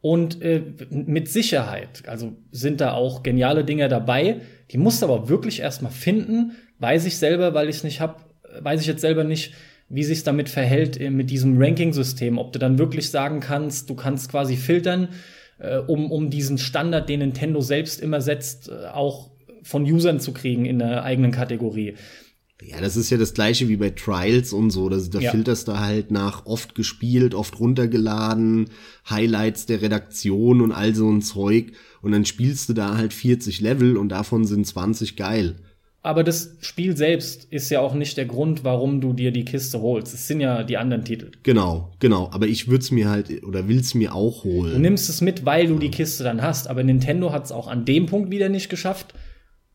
[0.00, 4.40] und äh, mit Sicherheit, also sind da auch geniale Dinge dabei.
[4.70, 6.52] Die musst du aber wirklich erstmal finden.
[6.78, 8.24] Weiß ich selber, weil ich es nicht hab,
[8.60, 9.52] weiß ich jetzt selber nicht,
[9.88, 12.38] wie sich damit verhält äh, mit diesem Ranking-System.
[12.38, 15.08] Ob du dann wirklich sagen kannst, du kannst quasi filtern,
[15.58, 19.30] äh, um, um diesen Standard, den Nintendo selbst immer setzt, äh, auch
[19.64, 21.94] von Usern zu kriegen in der eigenen Kategorie.
[22.62, 24.88] Ja, das ist ja das gleiche wie bei Trials und so.
[24.88, 25.32] Da, da ja.
[25.32, 28.70] filterst du halt nach oft gespielt, oft runtergeladen,
[29.10, 31.72] Highlights der Redaktion und all so ein Zeug.
[32.00, 35.56] Und dann spielst du da halt 40 Level und davon sind 20 geil.
[36.04, 39.80] Aber das Spiel selbst ist ja auch nicht der Grund, warum du dir die Kiste
[39.80, 40.12] holst.
[40.12, 41.30] Es sind ja die anderen Titel.
[41.42, 42.28] Genau, genau.
[42.30, 44.74] Aber ich würde es mir halt oder will es mir auch holen.
[44.74, 46.68] Du nimmst es mit, weil du die Kiste dann hast.
[46.68, 49.14] Aber Nintendo hat es auch an dem Punkt wieder nicht geschafft,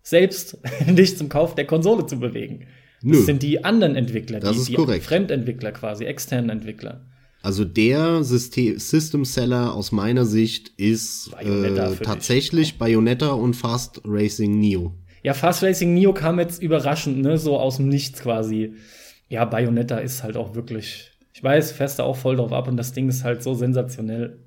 [0.09, 0.57] selbst
[0.87, 2.65] dich zum Kauf der Konsole zu bewegen.
[3.01, 3.15] Nö.
[3.15, 7.05] Das sind die anderen Entwickler, das die, die Fremdentwickler quasi, externen Entwickler.
[7.41, 12.77] Also der System Seller aus meiner Sicht ist äh, tatsächlich dich.
[12.77, 14.93] Bayonetta und Fast Racing Neo.
[15.23, 18.73] Ja, Fast Racing Neo kam jetzt überraschend, ne, so aus dem Nichts quasi.
[19.29, 22.75] Ja, Bayonetta ist halt auch wirklich, ich weiß, fest da auch voll drauf ab und
[22.75, 24.39] das Ding ist halt so sensationell.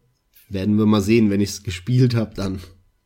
[0.50, 2.60] Werden wir mal sehen, wenn ich es gespielt habe dann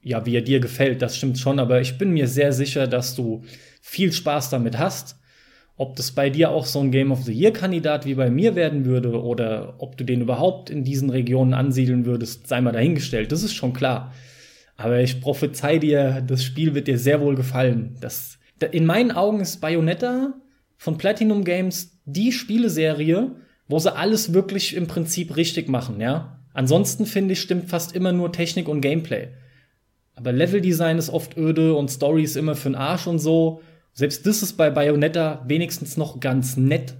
[0.07, 3.16] ja, wie er dir gefällt, das stimmt schon, aber ich bin mir sehr sicher, dass
[3.16, 3.42] du
[3.82, 5.16] viel Spaß damit hast.
[5.76, 8.54] Ob das bei dir auch so ein Game of the Year Kandidat wie bei mir
[8.54, 13.32] werden würde oder ob du den überhaupt in diesen Regionen ansiedeln würdest, sei mal dahingestellt.
[13.32, 14.12] Das ist schon klar.
[14.76, 17.96] Aber ich prophezei dir, das Spiel wird dir sehr wohl gefallen.
[18.00, 18.38] Das,
[18.70, 20.34] in meinen Augen ist Bayonetta
[20.76, 23.32] von Platinum Games die Spieleserie,
[23.66, 26.38] wo sie alles wirklich im Prinzip richtig machen, ja.
[26.54, 29.30] Ansonsten finde ich, stimmt fast immer nur Technik und Gameplay.
[30.16, 33.62] Aber Leveldesign ist oft öde und Story ist immer für den Arsch und so.
[33.92, 36.94] Selbst das ist bei Bayonetta wenigstens noch ganz nett.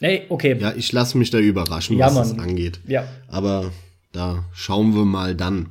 [0.00, 0.56] Nee, okay.
[0.58, 2.36] Ja, ich lasse mich da überraschen, ja, was Mann.
[2.36, 2.80] das angeht.
[2.88, 3.06] Ja.
[3.28, 3.70] Aber
[4.10, 5.68] da schauen wir mal dann.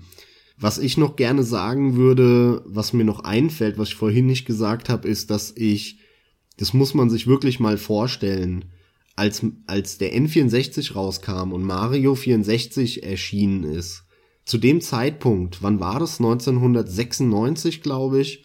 [0.57, 4.89] Was ich noch gerne sagen würde, was mir noch einfällt, was ich vorhin nicht gesagt
[4.89, 5.97] habe, ist, dass ich,
[6.57, 8.65] das muss man sich wirklich mal vorstellen,
[9.15, 14.03] als, als der N64 rauskam und Mario 64 erschienen ist,
[14.51, 16.19] zu dem Zeitpunkt, wann war das?
[16.19, 18.43] 1996, glaube ich,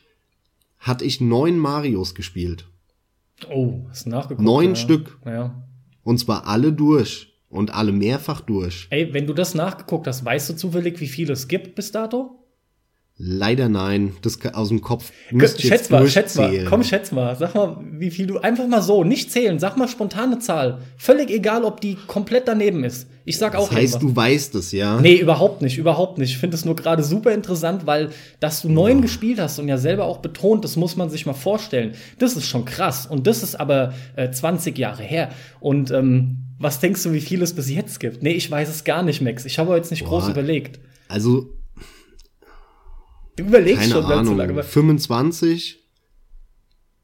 [0.78, 2.68] hatte ich neun Marios gespielt.
[3.50, 4.40] Oh, du nachgeguckt?
[4.40, 4.74] Neun ja.
[4.76, 5.18] Stück.
[5.26, 5.68] Ja.
[6.04, 7.32] Und zwar alle durch.
[7.48, 8.86] Und alle mehrfach durch.
[8.90, 12.45] Ey, wenn du das nachgeguckt hast, weißt du zufällig, wie viele es gibt bis dato?
[13.18, 15.10] Leider nein, das aus dem Kopf.
[15.56, 17.34] Schätz mal, schätz mal, komm, schätz mal.
[17.34, 20.82] Sag mal, wie viel du, einfach mal so, nicht zählen, sag mal spontane Zahl.
[20.98, 23.08] Völlig egal, ob die komplett daneben ist.
[23.24, 24.14] Ich sag auch Das heißt, irgendwas.
[24.14, 25.00] du weißt es, ja?
[25.00, 26.32] Nee, überhaupt nicht, überhaupt nicht.
[26.32, 29.00] Ich finde es nur gerade super interessant, weil, dass du neun oh.
[29.00, 31.94] gespielt hast und ja selber auch betont, das muss man sich mal vorstellen.
[32.18, 33.06] Das ist schon krass.
[33.06, 35.30] Und das ist aber äh, 20 Jahre her.
[35.58, 38.22] Und, ähm, was denkst du, wie viel es bis jetzt gibt?
[38.22, 39.44] Nee, ich weiß es gar nicht, Max.
[39.44, 40.80] Ich habe jetzt nicht Boah, groß überlegt.
[41.08, 41.50] Also,
[43.36, 44.62] Du überlegst Keine schon Ahnung, lange.
[44.62, 45.78] 25?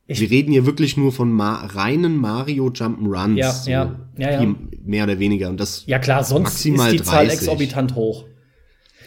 [0.06, 3.36] Ich Wir reden hier wirklich nur von ma reinen Mario Jump'n'Runs.
[3.36, 4.54] Ja, so ja, ja, ja.
[4.84, 5.48] Mehr oder weniger.
[5.48, 7.08] Und das ja klar, sonst maximal ist die 30.
[7.08, 8.24] Zahl exorbitant hoch.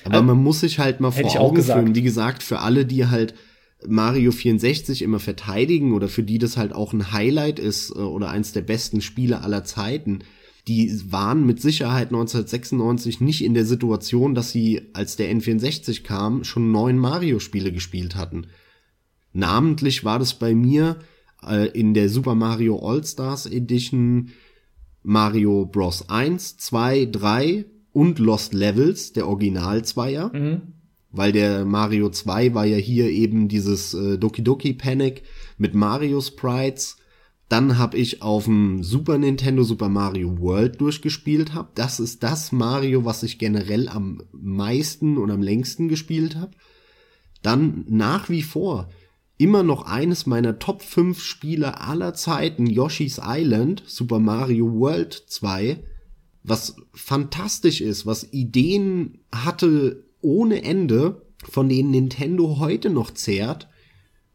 [0.05, 1.95] Aber ähm, man muss sich halt mal vor Augen führen.
[1.95, 3.34] Wie gesagt, für alle, die halt
[3.88, 8.30] Mario 64 immer verteidigen oder für die das halt auch ein Highlight ist äh, oder
[8.30, 10.19] eins der besten Spiele aller Zeiten,
[10.68, 16.43] die waren mit Sicherheit 1996 nicht in der Situation, dass sie, als der N64 kam,
[16.43, 18.47] schon neun Mario-Spiele gespielt hatten.
[19.32, 20.97] Namentlich war das bei mir
[21.45, 24.32] äh, in der Super Mario All-Stars Edition
[25.03, 26.09] Mario Bros.
[26.09, 30.32] 1, 2, 3 und Lost Levels, der Original-Zweier.
[30.34, 30.61] Mhm.
[31.11, 35.24] Weil der Mario 2 war ja hier eben dieses äh, Doki Doki Panic
[35.57, 36.97] mit Mario Sprites
[37.49, 41.69] dann habe ich auf dem Super Nintendo Super Mario World durchgespielt habe.
[41.75, 46.51] Das ist das Mario, was ich generell am meisten und am längsten gespielt habe.
[47.43, 48.89] Dann nach wie vor
[49.37, 55.83] immer noch eines meiner Top 5 Spiele aller Zeiten, Yoshi's Island, Super Mario World 2,
[56.43, 63.67] was fantastisch ist, was Ideen hatte ohne Ende, von denen Nintendo heute noch zehrt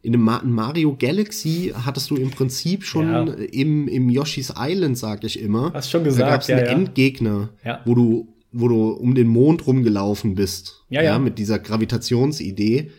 [0.03, 3.24] in dem Mario Galaxy hattest du im Prinzip schon ja.
[3.24, 5.72] im, im Yoshi's Island, sag ich immer.
[5.74, 6.72] Hast schon gesagt, da gab's ja, einen ja.
[6.72, 7.51] Endgegner,
[7.84, 10.84] wo du, wo du um den Mond rumgelaufen bist.
[10.88, 11.18] Ja, ja.
[11.18, 12.90] Mit dieser Gravitationsidee.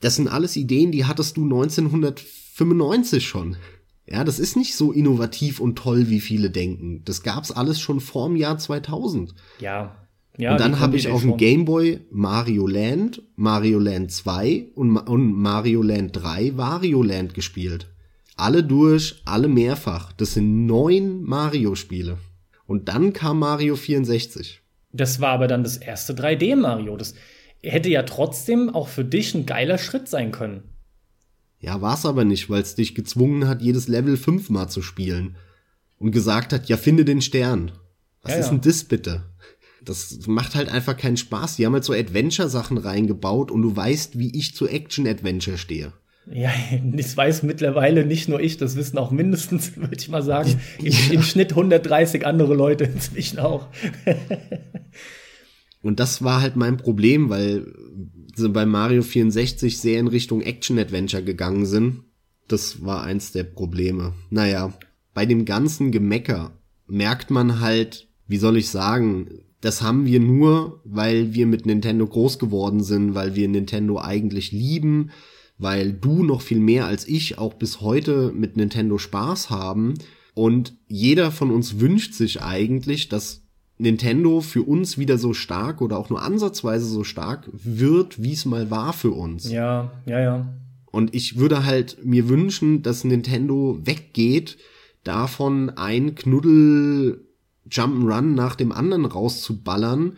[0.00, 3.56] Das sind alles Ideen, die hattest du 1995 schon.
[4.06, 7.02] Ja, das ist nicht so innovativ und toll, wie viele denken.
[7.04, 9.34] Das gab's alles schon vorm Jahr 2000.
[9.60, 10.00] Ja,
[10.38, 14.96] ja, und dann habe ich auf dem Game Boy Mario Land, Mario Land 2 und,
[14.96, 17.88] und Mario Land 3 Wario Land gespielt.
[18.36, 20.12] Alle durch, alle mehrfach.
[20.12, 22.16] Das sind neun Mario-Spiele.
[22.66, 24.62] Und dann kam Mario 64.
[24.92, 26.96] Das war aber dann das erste 3D-Mario.
[26.96, 27.14] Das
[27.62, 30.62] hätte ja trotzdem auch für dich ein geiler Schritt sein können.
[31.58, 35.36] Ja, war's aber nicht, weil es dich gezwungen hat, jedes Level fünfmal zu spielen.
[35.98, 37.72] Und gesagt hat, ja, finde den Stern.
[38.22, 38.52] Was Ja, ist ja.
[38.52, 39.24] denn das bitte?
[39.84, 41.56] Das macht halt einfach keinen Spaß.
[41.56, 45.92] Die haben halt so Adventure-Sachen reingebaut und du weißt, wie ich zu Action-Adventure stehe.
[46.30, 46.52] Ja,
[46.84, 50.94] das weiß mittlerweile nicht nur ich, das wissen auch mindestens, würde ich mal sagen, im,
[51.10, 53.68] im Schnitt 130 andere Leute inzwischen auch.
[55.82, 57.72] Und das war halt mein Problem, weil
[58.34, 62.04] sie bei Mario 64 sehr in Richtung Action-Adventure gegangen sind.
[62.48, 64.12] Das war eins der Probleme.
[64.28, 64.72] Naja,
[65.14, 66.52] bei dem ganzen Gemecker
[66.86, 69.28] merkt man halt, wie soll ich sagen,
[69.60, 74.52] das haben wir nur, weil wir mit Nintendo groß geworden sind, weil wir Nintendo eigentlich
[74.52, 75.10] lieben,
[75.58, 79.94] weil du noch viel mehr als ich auch bis heute mit Nintendo Spaß haben.
[80.34, 83.42] Und jeder von uns wünscht sich eigentlich, dass
[83.76, 88.44] Nintendo für uns wieder so stark oder auch nur ansatzweise so stark wird, wie es
[88.44, 89.50] mal war für uns.
[89.50, 90.54] Ja, ja, ja.
[90.86, 94.58] Und ich würde halt mir wünschen, dass Nintendo weggeht,
[95.04, 97.26] davon ein Knuddel
[97.70, 100.16] Jump'n'Run nach dem anderen rauszuballern,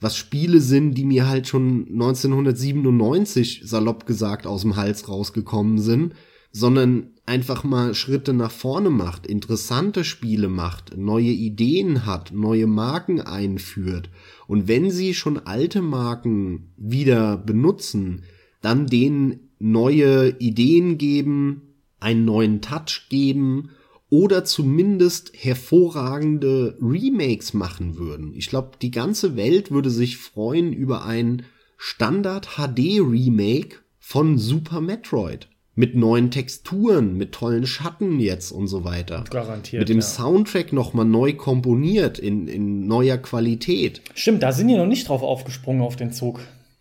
[0.00, 6.14] was Spiele sind, die mir halt schon 1997 salopp gesagt aus dem Hals rausgekommen sind,
[6.52, 13.20] sondern einfach mal Schritte nach vorne macht, interessante Spiele macht, neue Ideen hat, neue Marken
[13.20, 14.10] einführt.
[14.46, 18.22] Und wenn sie schon alte Marken wieder benutzen,
[18.60, 21.62] dann denen neue Ideen geben,
[21.98, 23.70] einen neuen Touch geben
[24.14, 28.32] oder zumindest hervorragende Remakes machen würden.
[28.36, 31.42] Ich glaube, die ganze Welt würde sich freuen über ein
[31.78, 35.48] Standard HD Remake von Super Metroid.
[35.74, 39.24] Mit neuen Texturen, mit tollen Schatten jetzt und so weiter.
[39.28, 39.80] Garantiert.
[39.80, 40.02] Mit dem ja.
[40.02, 44.00] Soundtrack nochmal neu komponiert in, in neuer Qualität.
[44.14, 46.38] Stimmt, da sind die noch nicht drauf aufgesprungen auf den Zug.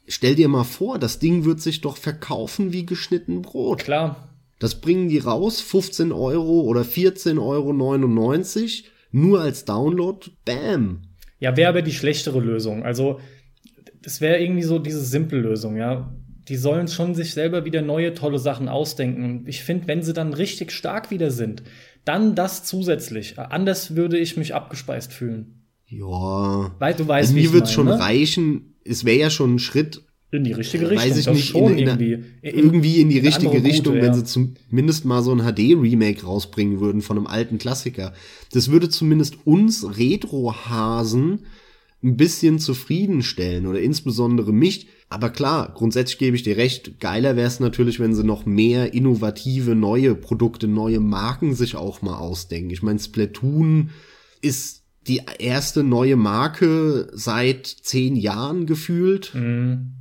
[0.08, 3.80] Stell dir mal vor, das Ding wird sich doch verkaufen wie geschnitten Brot.
[3.80, 4.30] Klar.
[4.64, 11.02] Das bringen die raus, 15 Euro oder 14,99 Euro, nur als Download, bam.
[11.40, 12.82] Ja, wäre aber die schlechtere Lösung.
[12.84, 13.20] Also,
[14.02, 16.16] das wäre irgendwie so diese simple Lösung, ja.
[16.48, 19.26] Die sollen schon sich selber wieder neue tolle Sachen ausdenken.
[19.26, 21.64] Und ich finde, wenn sie dann richtig stark wieder sind,
[22.06, 23.38] dann das zusätzlich.
[23.38, 25.66] Anders würde ich mich abgespeist fühlen.
[25.88, 26.74] Ja.
[26.80, 28.04] Weil du weißt, Also mir wird's schon meine, ne?
[28.06, 28.76] reichen.
[28.86, 31.10] Es wäre ja schon ein Schritt, In die richtige Richtung.
[31.10, 32.14] weiß ich das nicht, schon in, in, irgendwie.
[32.14, 34.26] In- irgendwie in die richtige Richtung, Route, wenn ja.
[34.26, 38.14] sie zumindest mal so ein HD-Remake rausbringen würden von einem alten Klassiker.
[38.52, 41.46] Das würde zumindest uns Retro-Hasen
[42.04, 44.88] ein bisschen zufriedenstellen oder insbesondere mich.
[45.08, 48.96] Aber klar, grundsätzlich gebe ich dir recht, geiler wäre es natürlich, wenn sie noch mehr
[48.96, 52.72] innovative neue Produkte, neue Marken sich auch mal ausdenken.
[52.72, 53.92] Ich meine, Splatoon
[54.42, 59.36] ist die erste neue Marke seit zehn Jahren gefühlt.
[59.36, 59.92] Mhm.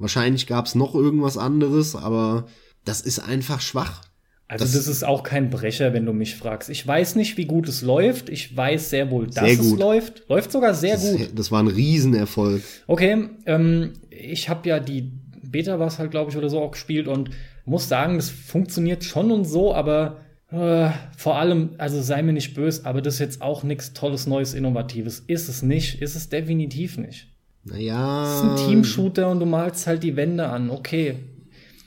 [0.00, 2.46] Wahrscheinlich gab es noch irgendwas anderes, aber
[2.84, 4.02] das ist einfach schwach.
[4.48, 6.70] Also Das- das, ist auch kein Brecher, wenn du mich fragst.
[6.70, 8.28] Ich weiß nicht, wie gut es läuft.
[8.28, 10.28] Ich weiß sehr wohl, dass Sehr es läuft.
[10.28, 11.30] Läuft sogar sehr Das, gut.
[11.36, 12.62] das war ein Riesenerfolg.
[12.88, 16.72] Okay, ähm, ich habe ja die Beta war es halt, glaube ich, oder so auch
[16.72, 17.30] gespielt und
[17.64, 20.16] muss sagen, das funktioniert schon und so, aber
[20.50, 24.26] äh, vor allem, also sei mir nicht böse, aber das ist jetzt auch nichts Tolles,
[24.26, 25.20] Neues, Innovatives.
[25.28, 27.28] Ist es nicht, ist es definitiv nicht.
[27.64, 28.24] Naja.
[28.24, 31.16] Es ist ein Teamshooter und du malst halt die Wände an, okay.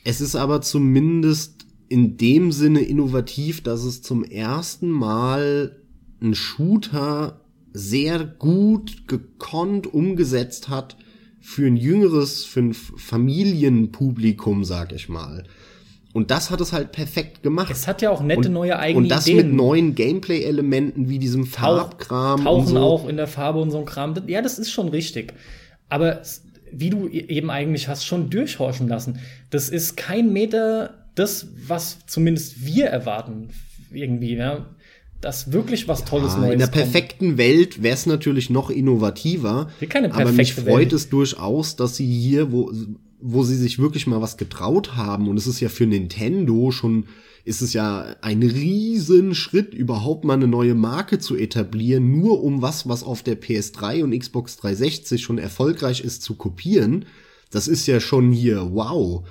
[0.03, 5.77] Es ist aber zumindest in dem Sinne innovativ, dass es zum ersten Mal
[6.21, 10.95] ein Shooter sehr gut gekonnt umgesetzt hat
[11.41, 15.43] für ein jüngeres, für ein Familienpublikum, sag ich mal.
[16.13, 17.71] Und das hat es halt perfekt gemacht.
[17.71, 19.47] Es hat ja auch nette und, neue eigene Und das Ideen.
[19.47, 22.79] mit neuen Gameplay-Elementen wie diesem Farbkram und tauchen so.
[22.79, 24.13] auch in der Farbe und so ein Kram.
[24.27, 25.33] Ja, das ist schon richtig.
[25.93, 26.21] Aber
[26.71, 29.19] wie du e- eben eigentlich hast schon durchhorchen lassen,
[29.51, 33.49] das ist kein Meter das, was zumindest wir erwarten,
[33.91, 34.65] irgendwie, ja.
[35.21, 36.81] Dass wirklich was Tolles Ja, Neues in der kommt.
[36.83, 39.69] perfekten Welt wäre es natürlich noch innovativer.
[40.11, 40.93] Aber mich freut Welt.
[40.93, 42.71] es durchaus, dass sie hier, wo
[43.23, 45.29] wo sie sich wirklich mal was getraut haben.
[45.29, 47.05] Und es ist ja für Nintendo schon,
[47.45, 52.61] ist es ja ein riesen Schritt, überhaupt mal eine neue Marke zu etablieren, nur um
[52.61, 57.05] was, was auf der PS3 und Xbox 360 schon erfolgreich ist, zu kopieren.
[57.49, 59.25] Das ist ja schon hier, wow.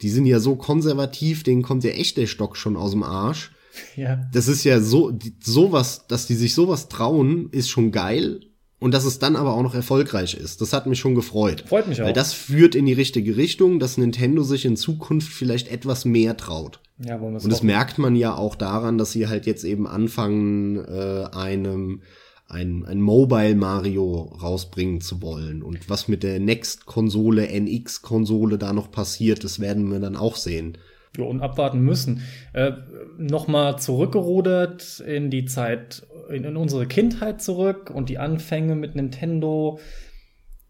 [0.00, 3.52] Die sind ja so konservativ, denen kommt ja echt der Stock schon aus dem Arsch.
[3.96, 4.22] Ja.
[4.32, 8.40] Das ist ja so, sowas, dass die sich sowas trauen, ist schon geil.
[8.80, 10.60] Und dass es dann aber auch noch erfolgreich ist.
[10.60, 11.64] Das hat mich schon gefreut.
[11.66, 12.06] Freut mich auch.
[12.06, 16.36] Weil das führt in die richtige Richtung, dass Nintendo sich in Zukunft vielleicht etwas mehr
[16.36, 16.80] traut.
[16.98, 20.84] Ja, wollen Und das merkt man ja auch daran, dass sie halt jetzt eben anfangen,
[20.84, 22.02] äh, einem
[22.46, 25.62] ein, ein Mobile Mario rausbringen zu wollen.
[25.62, 30.78] Und was mit der Next-Konsole, NX-Konsole da noch passiert, das werden wir dann auch sehen.
[31.16, 32.22] Ja, und abwarten müssen.
[32.52, 32.72] Äh,
[33.16, 39.78] Nochmal zurückgerudert in die Zeit, in, in, unsere Kindheit zurück und die Anfänge mit Nintendo,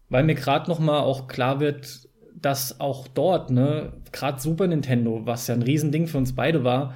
[0.09, 5.47] weil mir gerade nochmal auch klar wird, dass auch dort, ne, gerade Super Nintendo, was
[5.47, 6.93] ja ein Riesending für uns beide war,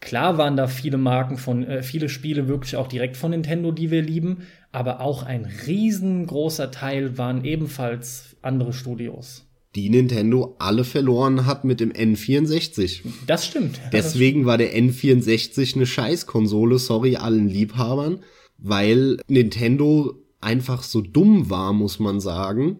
[0.00, 3.90] Klar waren da viele Marken von, äh, viele Spiele wirklich auch direkt von Nintendo, die
[3.90, 9.49] wir lieben, aber auch ein riesengroßer Teil waren ebenfalls andere Studios.
[9.76, 13.02] Die Nintendo alle verloren hat mit dem N64.
[13.26, 13.80] Das stimmt.
[13.92, 18.20] Deswegen war der N64 eine Scheißkonsole, sorry allen Liebhabern,
[18.58, 22.78] weil Nintendo einfach so dumm war, muss man sagen,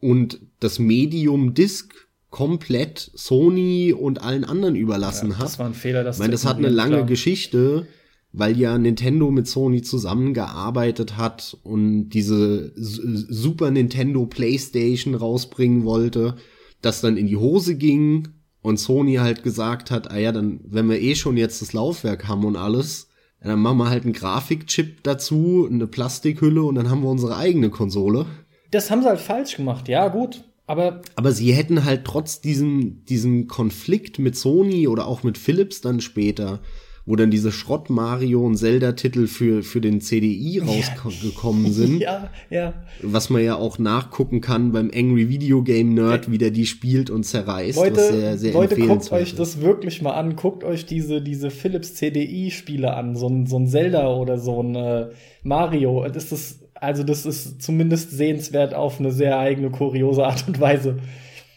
[0.00, 1.92] und das Medium Disc
[2.30, 5.44] komplett Sony und allen anderen überlassen ja, hat.
[5.46, 7.06] Das war ein Fehler, das Ich meine, das hat eine lange klar.
[7.06, 7.86] Geschichte,
[8.32, 16.36] weil ja Nintendo mit Sony zusammengearbeitet hat und diese Super Nintendo PlayStation rausbringen wollte,
[16.82, 18.28] das dann in die Hose ging
[18.60, 22.28] und Sony halt gesagt hat, ah ja, dann, wenn wir eh schon jetzt das Laufwerk
[22.28, 23.08] haben und alles,
[23.42, 27.70] dann machen wir halt einen Grafikchip dazu, eine Plastikhülle und dann haben wir unsere eigene
[27.70, 28.26] Konsole.
[28.70, 30.44] Das haben sie halt falsch gemacht, ja, gut.
[30.66, 35.80] Aber, aber sie hätten halt trotz diesem, diesem Konflikt mit Sony oder auch mit Philips
[35.80, 36.60] dann später,
[37.08, 41.72] wo dann diese Schrott-Mario- und Zelda-Titel für, für den CDI rausgekommen ja.
[41.72, 41.98] sind.
[42.00, 42.74] ja, ja.
[43.00, 47.08] Was man ja auch nachgucken kann beim Angry Video Game Nerd, wie der die spielt
[47.08, 47.78] und zerreißt.
[47.78, 50.36] Leute, sehr, sehr Leute guckt euch das wirklich mal an.
[50.36, 53.16] Guckt euch diese, diese Philips CDI-Spiele an.
[53.16, 55.06] So ein, so ein Zelda oder so ein äh,
[55.42, 56.06] Mario.
[56.12, 60.98] Das ist also das ist zumindest sehenswert auf eine sehr eigene, kuriose Art und Weise.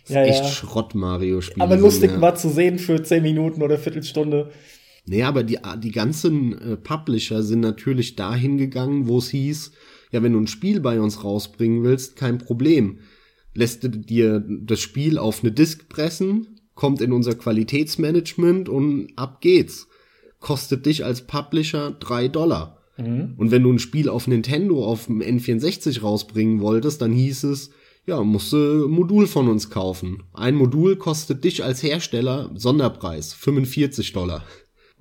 [0.07, 0.49] Ja, echt ja.
[0.49, 1.61] Schrott-Mario-Spiele.
[1.61, 2.21] Aber lustig ja.
[2.21, 4.49] war zu sehen für zehn Minuten oder Viertelstunde.
[5.11, 9.73] Nee, aber die, die ganzen äh, Publisher sind natürlich dahin gegangen, wo es hieß,
[10.13, 12.99] ja, wenn du ein Spiel bei uns rausbringen willst, kein Problem.
[13.53, 19.41] Lässt du dir das Spiel auf eine Disk pressen, kommt in unser Qualitätsmanagement und ab
[19.41, 19.89] geht's.
[20.39, 22.77] Kostet dich als Publisher drei Dollar.
[22.97, 23.33] Mhm.
[23.35, 27.71] Und wenn du ein Spiel auf Nintendo auf dem N64 rausbringen wolltest, dann hieß es,
[28.05, 30.23] ja, musst du Modul von uns kaufen.
[30.33, 34.45] Ein Modul kostet dich als Hersteller Sonderpreis 45 Dollar.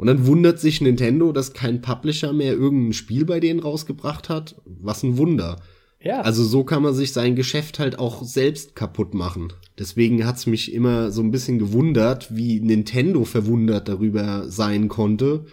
[0.01, 4.57] Und dann wundert sich Nintendo, dass kein Publisher mehr irgendein Spiel bei denen rausgebracht hat.
[4.65, 5.61] Was ein Wunder.
[6.03, 6.23] Ja.
[6.23, 9.53] Also so kann man sich sein Geschäft halt auch selbst kaputt machen.
[9.79, 15.45] Deswegen hat's mich immer so ein bisschen gewundert, wie Nintendo verwundert darüber sein konnte,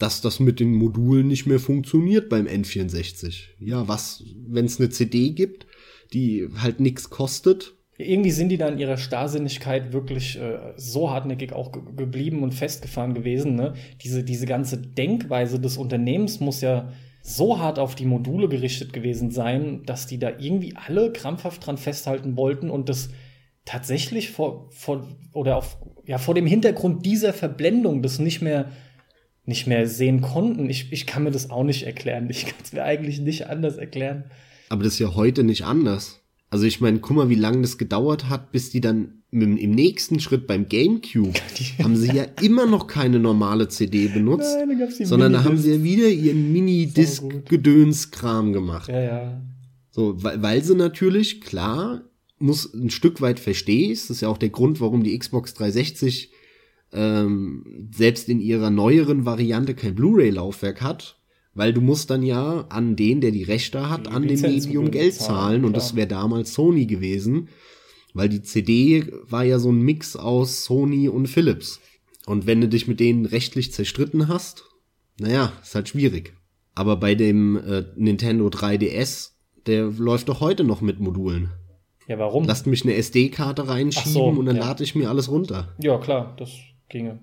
[0.00, 3.50] dass das mit den Modulen nicht mehr funktioniert beim N64.
[3.60, 5.68] Ja, was, wenn es eine CD gibt,
[6.12, 7.76] die halt nichts kostet?
[8.02, 12.52] Irgendwie sind die da in ihrer Starrsinnigkeit wirklich äh, so hartnäckig auch ge geblieben und
[12.52, 13.54] festgefahren gewesen.
[13.54, 13.74] Ne?
[14.02, 16.92] Diese, diese ganze Denkweise des Unternehmens muss ja
[17.22, 21.78] so hart auf die Module gerichtet gewesen sein, dass die da irgendwie alle krampfhaft dran
[21.78, 23.10] festhalten wollten und das
[23.64, 28.70] tatsächlich vor, vor oder auf, ja, vor dem Hintergrund dieser Verblendung das nicht mehr
[29.44, 30.70] nicht mehr sehen konnten.
[30.70, 32.28] Ich, ich kann mir das auch nicht erklären.
[32.30, 34.24] Ich kann es mir eigentlich nicht anders erklären.
[34.68, 36.21] Aber das ist ja heute nicht anders.
[36.52, 39.70] Also ich meine, guck mal, wie lange das gedauert hat, bis die dann im, im
[39.70, 41.32] nächsten Schritt beim GameCube
[41.82, 45.76] haben sie ja immer noch keine normale CD benutzt, Nein, da sondern da haben sie
[45.76, 48.90] ja wieder ihren Mini-Disc-Gedöns-Kram gemacht.
[48.90, 49.40] Ja, ja.
[49.92, 52.02] So, weil, weil sie natürlich, klar,
[52.38, 56.32] muss ein Stück weit verstehst, das ist ja auch der Grund, warum die Xbox 360
[56.92, 61.16] ähm, selbst in ihrer neueren Variante kein Blu-ray-Laufwerk hat,
[61.54, 64.90] weil du musst dann ja an den, der die Rechte hat, die an dem Medium
[64.90, 67.48] Geld zahlen, zahlen und das wäre damals Sony gewesen,
[68.14, 71.80] weil die CD war ja so ein Mix aus Sony und Philips.
[72.26, 74.64] Und wenn du dich mit denen rechtlich zerstritten hast,
[75.18, 76.34] naja, ist halt schwierig.
[76.74, 79.32] Aber bei dem äh, Nintendo 3DS,
[79.66, 81.50] der läuft doch heute noch mit Modulen.
[82.08, 82.44] Ja, warum?
[82.44, 84.66] Lasst mich eine SD-Karte reinschieben so, und dann ja.
[84.66, 85.74] lade ich mir alles runter.
[85.78, 86.50] Ja, klar, das
[86.88, 87.20] ginge.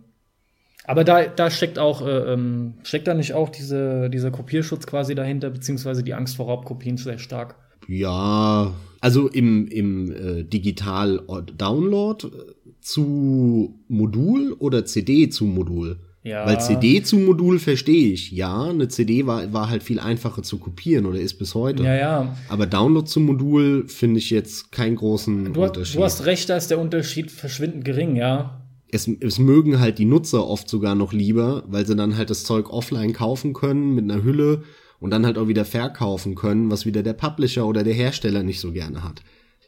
[0.89, 5.13] Aber da, da steckt auch, äh, ähm, steckt da nicht auch diese, dieser Kopierschutz quasi
[5.13, 7.53] dahinter, beziehungsweise die Angst vor Raubkopien sehr stark?
[7.87, 12.31] Ja, Also im, im äh, Digital-Download äh,
[12.81, 15.99] zu Modul oder CD zu Modul?
[16.23, 16.47] Ja.
[16.47, 18.31] Weil CD zu Modul verstehe ich.
[18.31, 21.83] Ja, eine CD war, war halt viel einfacher zu kopieren oder ist bis heute.
[21.83, 22.37] Ja, ja.
[22.49, 25.99] Aber Download zu Modul finde ich jetzt keinen großen du, Unterschied.
[25.99, 28.58] Du hast recht, da ist der Unterschied verschwindend gering, ja.
[28.91, 32.43] Es, es mögen halt die Nutzer oft sogar noch lieber, weil sie dann halt das
[32.43, 34.63] Zeug offline kaufen können mit einer Hülle
[34.99, 38.59] und dann halt auch wieder verkaufen können, was wieder der Publisher oder der Hersteller nicht
[38.59, 39.21] so gerne hat.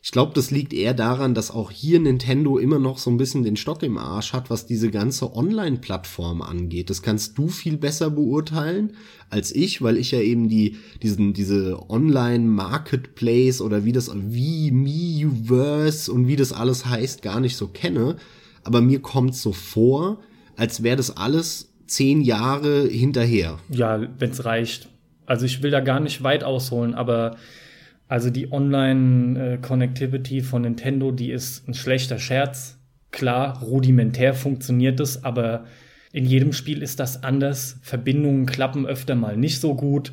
[0.03, 3.43] Ich glaube, das liegt eher daran, dass auch hier Nintendo immer noch so ein bisschen
[3.43, 6.89] den Stock im Arsch hat, was diese ganze Online-Plattform angeht.
[6.89, 8.93] Das kannst du viel besser beurteilen
[9.29, 16.11] als ich, weil ich ja eben die, diesen, diese Online-Marketplace oder wie das, wie Miiverse
[16.11, 18.15] und wie das alles heißt, gar nicht so kenne.
[18.63, 20.19] Aber mir kommt so vor,
[20.55, 23.59] als wäre das alles zehn Jahre hinterher.
[23.69, 24.89] Ja, wenn's reicht.
[25.25, 27.37] Also ich will da gar nicht weit ausholen, aber
[28.07, 32.77] also die Online-Connectivity von Nintendo, die ist ein schlechter Scherz.
[33.11, 35.65] Klar, rudimentär funktioniert es, aber
[36.11, 37.77] in jedem Spiel ist das anders.
[37.81, 40.11] Verbindungen klappen öfter mal nicht so gut.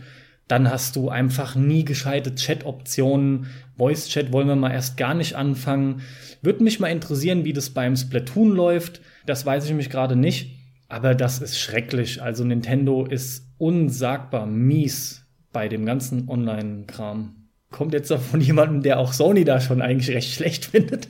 [0.49, 3.46] Dann hast du einfach nie gescheite Chat-Optionen.
[3.76, 6.03] Voice-Chat wollen wir mal erst gar nicht anfangen.
[6.42, 9.01] Würde mich mal interessieren, wie das beim Splatoon läuft.
[9.26, 10.57] Das weiß ich mich gerade nicht.
[10.88, 12.22] Aber das ist schrecklich.
[12.22, 17.38] Also Nintendo ist unsagbar mies bei dem ganzen Online-Kram
[17.70, 21.09] kommt jetzt doch von jemandem, der auch Sony da schon eigentlich recht schlecht findet.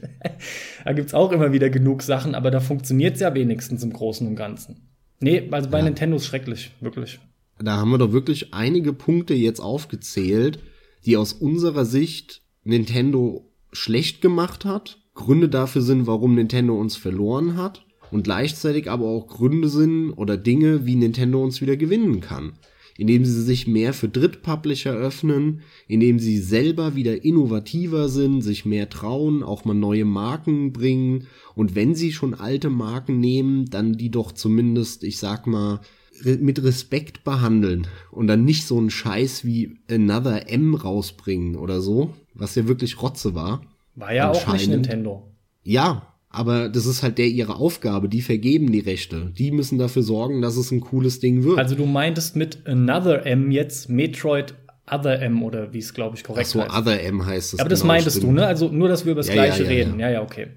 [0.84, 4.36] da gibt's auch immer wieder genug Sachen, aber da funktioniert's ja wenigstens im Großen und
[4.36, 4.89] Ganzen.
[5.20, 5.84] Nee, also bei ja.
[5.84, 7.18] Nintendo ist schrecklich, wirklich.
[7.61, 10.61] Da haben wir doch wirklich einige Punkte jetzt aufgezählt,
[11.05, 14.99] die aus unserer Sicht Nintendo schlecht gemacht hat.
[15.15, 17.85] Gründe dafür sind, warum Nintendo uns verloren hat.
[18.11, 22.55] Und gleichzeitig aber auch Gründe sind oder Dinge, wie Nintendo uns wieder gewinnen kann
[22.99, 28.91] indem sie sich mehr für Drittpublisher öffnen, indem sie selber wieder innovativer sind, sich mehr
[28.91, 34.11] trauen, auch mal neue Marken bringen und wenn sie schon alte Marken nehmen, dann die
[34.11, 35.81] doch zumindest, ich sag mal,
[36.25, 42.14] mit Respekt behandeln und dann nicht so einen Scheiß wie Another M rausbringen oder so,
[42.35, 43.62] was ja wirklich Rotze war.
[43.95, 45.29] War ja auch nicht Nintendo.
[45.62, 48.09] Ja, aber das ist halt der ihre Aufgabe.
[48.09, 49.33] Die vergeben die Rechte.
[49.37, 51.59] Die müssen dafür sorgen, dass es ein cooles Ding wird.
[51.59, 54.55] Also du meintest mit Another M jetzt Metroid
[54.91, 56.75] Other M oder wie es glaube ich korrekt Ach so, heißt.
[56.75, 57.61] Other M heißt es.
[57.61, 58.33] Aber das genau, meintest stimmt.
[58.33, 58.47] du, ne?
[58.47, 60.01] Also nur, dass wir über das ja, Gleiche ja, ja, reden.
[60.01, 60.49] Ja, ja, okay.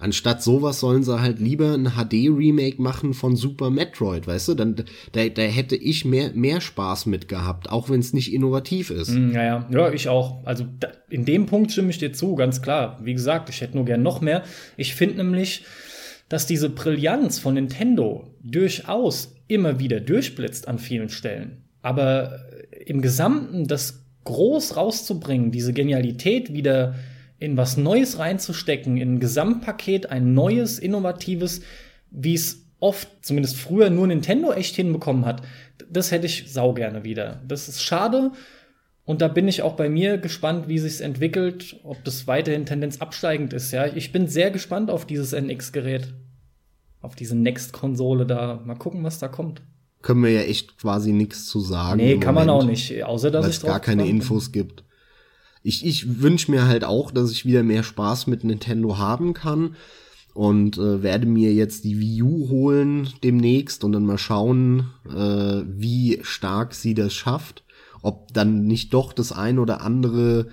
[0.00, 4.54] Anstatt sowas sollen sie halt lieber ein HD-Remake machen von Super Metroid, weißt du?
[4.54, 4.74] Dann
[5.12, 9.10] da, da hätte ich mehr, mehr Spaß mit gehabt, auch wenn es nicht innovativ ist.
[9.10, 10.42] Mm, ja, ja, ja, ich auch.
[10.46, 12.98] Also da, in dem Punkt stimme ich dir zu, ganz klar.
[13.02, 14.42] Wie gesagt, ich hätte nur gern noch mehr.
[14.78, 15.64] Ich finde nämlich,
[16.30, 21.64] dass diese Brillanz von Nintendo durchaus immer wieder durchblitzt an vielen Stellen.
[21.82, 22.40] Aber
[22.86, 26.94] im Gesamten das groß rauszubringen, diese Genialität wieder
[27.40, 31.62] in was Neues reinzustecken, in ein Gesamtpaket, ein neues, innovatives,
[32.10, 35.42] wie es oft, zumindest früher, nur Nintendo echt hinbekommen hat,
[35.90, 37.42] das hätte ich sau gerne wieder.
[37.48, 38.32] Das ist schade.
[39.06, 43.00] Und da bin ich auch bei mir gespannt, wie sich's entwickelt, ob das weiterhin Tendenz
[43.00, 43.72] absteigend ist.
[43.72, 46.12] Ja, ich bin sehr gespannt auf dieses NX-Gerät,
[47.00, 48.62] auf diese Next-Konsole da.
[48.64, 49.62] Mal gucken, was da kommt.
[50.02, 51.96] Können wir ja echt quasi nichts zu sagen.
[51.96, 54.84] Nee, kann Moment, man auch nicht, außer dass es gar keine Infos gibt
[55.62, 59.76] ich, ich wünsche mir halt auch, dass ich wieder mehr Spaß mit Nintendo haben kann
[60.34, 65.62] und äh, werde mir jetzt die Wii U holen demnächst und dann mal schauen, äh,
[65.66, 67.64] wie stark sie das schafft,
[68.02, 70.48] ob dann nicht doch das ein oder andere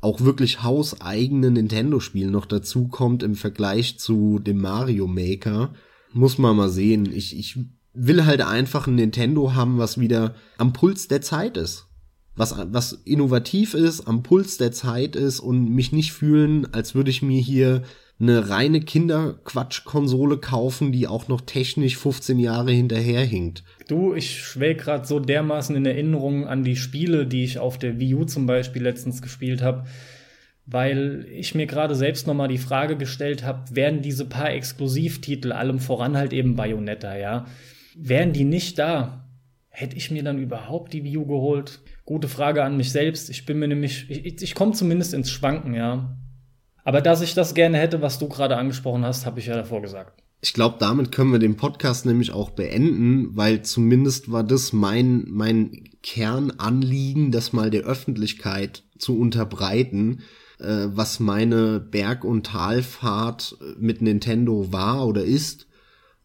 [0.00, 5.74] auch wirklich hauseigene Nintendo-Spiel noch dazu kommt im Vergleich zu dem Mario Maker.
[6.12, 7.06] Muss man mal sehen.
[7.12, 7.58] Ich, ich
[7.94, 11.86] will halt einfach ein Nintendo haben, was wieder am Puls der Zeit ist
[12.34, 17.10] was, was innovativ ist, am Puls der Zeit ist und mich nicht fühlen, als würde
[17.10, 17.82] ich mir hier
[18.20, 23.64] eine reine Kinderquatsch-Konsole kaufen, die auch noch technisch 15 Jahre hinterherhinkt.
[23.88, 27.98] Du, ich schwelg grad so dermaßen in Erinnerung an die Spiele, die ich auf der
[27.98, 29.84] Wii U zum Beispiel letztens gespielt habe,
[30.66, 35.50] weil ich mir gerade selbst noch mal die Frage gestellt habe, werden diese paar Exklusivtitel,
[35.50, 37.46] allem voran halt eben Bayonetta, ja,
[37.96, 39.21] wären die nicht da,
[39.72, 41.80] hätte ich mir dann überhaupt die U geholt?
[42.04, 43.30] Gute Frage an mich selbst.
[43.30, 46.16] Ich bin mir nämlich, ich, ich komme zumindest ins Schwanken, ja.
[46.84, 49.80] Aber dass ich das gerne hätte, was du gerade angesprochen hast, habe ich ja davor
[49.80, 50.22] gesagt.
[50.42, 55.24] Ich glaube, damit können wir den Podcast nämlich auch beenden, weil zumindest war das mein,
[55.28, 60.22] mein Kernanliegen, das mal der Öffentlichkeit zu unterbreiten,
[60.58, 65.66] äh, was meine Berg- und Talfahrt mit Nintendo war oder ist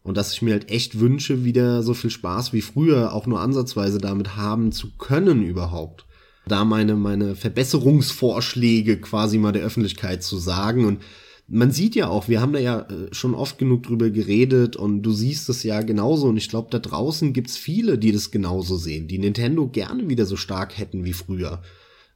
[0.08, 3.40] und dass ich mir halt echt wünsche, wieder so viel Spaß wie früher auch nur
[3.40, 6.06] ansatzweise damit haben zu können überhaupt.
[6.46, 10.86] da meine, meine Verbesserungsvorschläge quasi mal der Öffentlichkeit zu sagen.
[10.86, 11.02] Und
[11.46, 15.02] man sieht ja auch, wir haben da ja äh, schon oft genug drüber geredet und
[15.02, 16.28] du siehst es ja genauso.
[16.28, 20.24] Und ich glaube, da draußen gibt's viele, die das genauso sehen, die Nintendo gerne wieder
[20.24, 21.60] so stark hätten wie früher.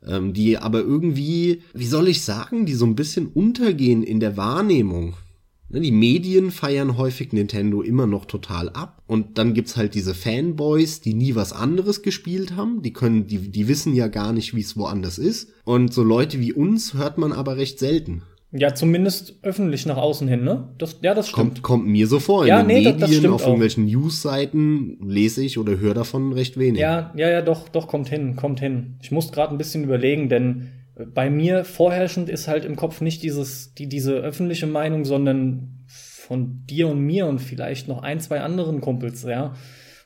[0.03, 4.38] Ähm, die aber irgendwie, wie soll ich sagen, die so ein bisschen untergehen in der
[4.38, 5.14] Wahrnehmung.
[5.72, 9.02] Ne, die Medien feiern häufig Nintendo immer noch total ab.
[9.06, 12.82] Und dann gibt's halt diese Fanboys, die nie was anderes gespielt haben.
[12.82, 15.50] Die können, die, die wissen ja gar nicht, wie es woanders ist.
[15.64, 18.22] Und so Leute wie uns hört man aber recht selten.
[18.54, 20.68] Ja, zumindest öffentlich nach außen hin, ne?
[20.76, 21.54] Das, ja, das stimmt.
[21.54, 22.42] Kommt, kommt mir so vor.
[22.42, 25.94] In Ja, den nee, das- Medien, das stimmt auf irgendwelchen News-Seiten lese ich oder höre
[25.94, 26.80] davon recht wenig.
[26.80, 28.96] Ja, ja, ja, doch, doch, kommt hin, kommt hin.
[29.02, 33.22] Ich muss gerade ein bisschen überlegen, denn bei mir vorherrschend ist halt im Kopf nicht
[33.22, 38.40] dieses, die, diese öffentliche Meinung, sondern von dir und mir und vielleicht noch ein, zwei
[38.40, 39.55] anderen Kumpels, ja.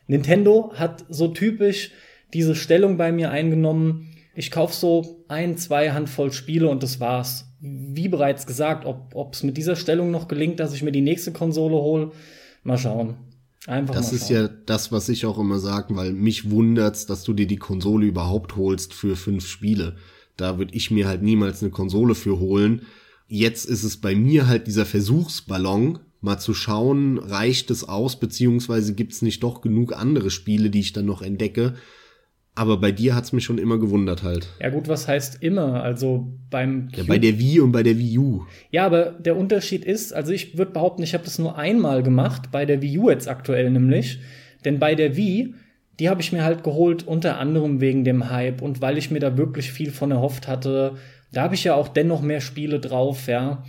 [0.07, 1.91] Nintendo hat so typisch
[2.33, 4.13] diese Stellung bei mir eingenommen.
[4.35, 7.49] Ich kauf so ein, zwei Handvoll Spiele und das war's.
[7.61, 11.33] Wie bereits gesagt, ob es mit dieser Stellung noch gelingt, dass ich mir die nächste
[11.33, 12.13] Konsole hole,
[12.63, 13.17] mal schauen.
[13.67, 17.33] Einfach Das ist ja das, was ich auch immer sage, weil mich wundert's, dass du
[17.33, 19.97] dir die Konsole überhaupt holst für fünf Spiele.
[20.37, 22.83] Da würde ich mir halt niemals eine Konsole für holen.
[23.29, 28.95] Jetzt ist es bei mir halt dieser Versuchsballon, mal zu schauen, reicht es aus, beziehungsweise
[28.95, 31.75] gibt's nicht doch genug andere Spiele, die ich dann noch entdecke.
[32.55, 34.49] Aber bei dir hat's mich schon immer gewundert halt.
[34.61, 35.83] Ja gut, was heißt immer?
[35.83, 38.45] Also beim Ja, Cube- bei der Wii und bei der Wii U.
[38.71, 42.51] Ja, aber der Unterschied ist, also ich würde behaupten, ich habe das nur einmal gemacht,
[42.53, 44.21] bei der Wii U jetzt aktuell nämlich.
[44.65, 45.55] Denn bei der Wii,
[45.99, 49.21] die habe ich mir halt geholt, unter anderem wegen dem Hype und weil ich mir
[49.21, 50.97] da wirklich viel von erhofft hatte.
[51.33, 53.65] Da habe ich ja auch dennoch mehr Spiele drauf, ja.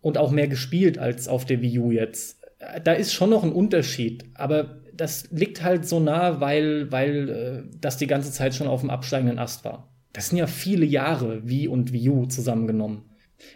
[0.00, 2.42] Und auch mehr gespielt als auf der Wii U jetzt.
[2.84, 7.76] Da ist schon noch ein Unterschied, aber das liegt halt so nah, weil, weil äh,
[7.80, 9.92] das die ganze Zeit schon auf dem absteigenden Ast war.
[10.12, 13.02] Das sind ja viele Jahre Wii und Wii U zusammengenommen.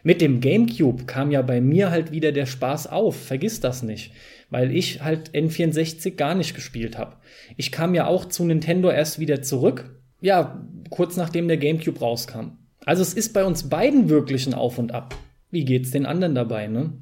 [0.03, 3.17] Mit dem GameCube kam ja bei mir halt wieder der Spaß auf.
[3.17, 4.13] Vergiss das nicht.
[4.49, 7.17] Weil ich halt N64 gar nicht gespielt habe.
[7.57, 10.01] Ich kam ja auch zu Nintendo erst wieder zurück.
[10.21, 12.59] Ja, kurz nachdem der GameCube rauskam.
[12.85, 15.15] Also es ist bei uns beiden wirklich ein Auf und Ab.
[15.51, 16.93] Wie geht's den anderen dabei, ne?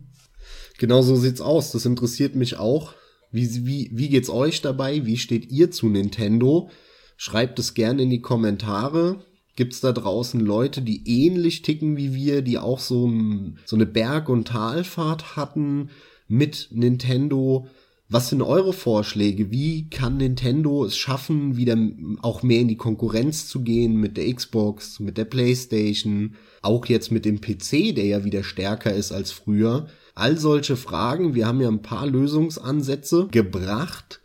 [0.79, 1.73] Genau so sieht's aus.
[1.73, 2.95] Das interessiert mich auch.
[3.31, 5.05] Wie, wie, wie geht's euch dabei?
[5.05, 6.71] Wie steht ihr zu Nintendo?
[7.17, 9.25] Schreibt es gerne in die Kommentare.
[9.59, 13.87] Gibt's da draußen Leute, die ähnlich ticken wie wir, die auch so, ein, so eine
[13.87, 15.91] Berg- und Talfahrt hatten
[16.29, 17.67] mit Nintendo?
[18.09, 19.51] Was sind eure Vorschläge?
[19.51, 21.77] Wie kann Nintendo es schaffen, wieder
[22.23, 27.11] auch mehr in die Konkurrenz zu gehen mit der Xbox, mit der PlayStation, auch jetzt
[27.11, 29.89] mit dem PC, der ja wieder stärker ist als früher?
[30.15, 31.35] All solche Fragen.
[31.35, 34.21] Wir haben ja ein paar Lösungsansätze gebracht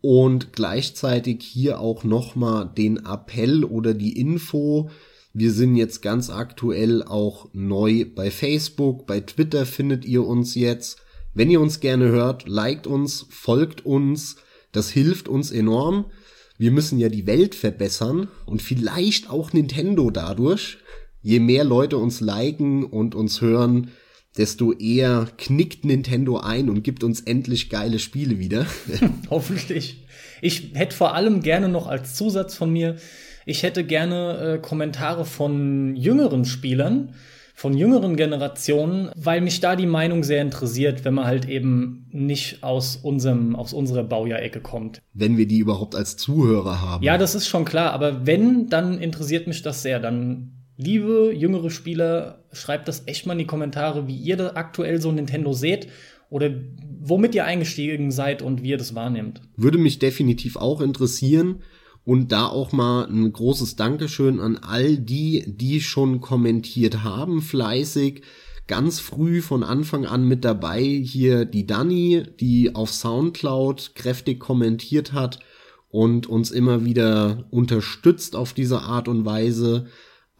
[0.00, 4.90] und gleichzeitig hier auch nochmal den Appell oder die Info.
[5.32, 10.98] Wir sind jetzt ganz aktuell auch neu bei Facebook, bei Twitter findet ihr uns jetzt.
[11.34, 14.36] Wenn ihr uns gerne hört, liked uns, folgt uns.
[14.72, 16.06] Das hilft uns enorm.
[16.58, 20.78] Wir müssen ja die Welt verbessern und vielleicht auch Nintendo dadurch.
[21.22, 23.90] Je mehr Leute uns liken und uns hören,
[24.36, 28.66] desto eher knickt Nintendo ein und gibt uns endlich geile Spiele wieder.
[29.30, 30.06] Hoffentlich.
[30.40, 32.96] Ich hätte vor allem gerne noch als Zusatz von mir,
[33.46, 37.14] ich hätte gerne äh, Kommentare von jüngeren Spielern,
[37.54, 42.62] von jüngeren Generationen, weil mich da die Meinung sehr interessiert, wenn man halt eben nicht
[42.62, 45.02] aus unserem, aus unserer Baujahr-Ecke kommt.
[45.12, 47.04] Wenn wir die überhaupt als Zuhörer haben.
[47.04, 50.00] Ja, das ist schon klar, aber wenn, dann interessiert mich das sehr.
[50.00, 55.00] Dann, liebe jüngere Spieler, schreibt das echt mal in die Kommentare, wie ihr da aktuell
[55.00, 55.88] so Nintendo seht
[56.30, 56.50] oder
[57.00, 59.40] womit ihr eingestiegen seid und wie ihr das wahrnehmt.
[59.56, 61.62] Würde mich definitiv auch interessieren.
[62.02, 68.22] Und da auch mal ein großes Dankeschön an all die, die schon kommentiert haben, fleißig,
[68.66, 70.80] ganz früh von Anfang an mit dabei.
[70.82, 75.40] Hier die Dani, die auf Soundcloud kräftig kommentiert hat
[75.90, 79.86] und uns immer wieder unterstützt auf diese Art und Weise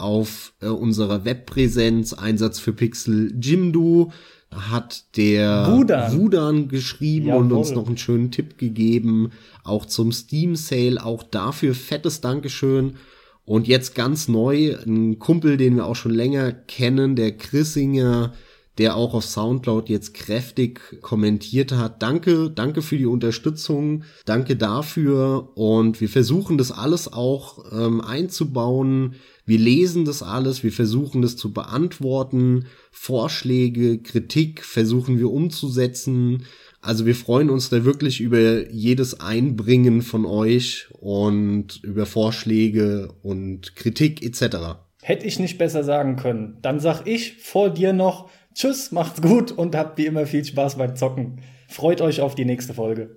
[0.01, 4.13] auf äh, unserer Webpräsenz Einsatz für Pixel Jimdo
[4.51, 6.19] hat der Wudan.
[6.19, 7.59] Wudan geschrieben und Jawohl.
[7.59, 9.31] uns noch einen schönen Tipp gegeben,
[9.63, 12.97] auch zum Steam Sale, auch dafür fettes Dankeschön.
[13.45, 18.33] Und jetzt ganz neu, ein Kumpel, den wir auch schon länger kennen, der Chrissinger,
[18.79, 22.03] der auch auf Soundcloud jetzt kräftig kommentiert hat.
[22.03, 25.51] Danke, danke für die Unterstützung, danke dafür.
[25.55, 29.17] Und wir versuchen das alles auch ähm, einzubauen.
[29.51, 32.67] Wir lesen das alles, wir versuchen das zu beantworten.
[32.93, 36.45] Vorschläge, Kritik versuchen wir umzusetzen.
[36.81, 43.75] Also wir freuen uns da wirklich über jedes Einbringen von euch und über Vorschläge und
[43.75, 44.79] Kritik etc.
[45.03, 46.59] Hätte ich nicht besser sagen können.
[46.63, 50.79] Dann sag ich vor dir noch Tschüss, macht's gut und habt wie immer viel Spaß
[50.79, 51.41] beim Zocken.
[51.67, 53.17] Freut euch auf die nächste Folge.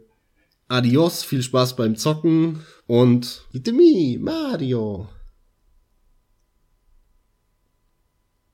[0.67, 5.09] Adios, viel Spaß beim Zocken und Itemi Mario.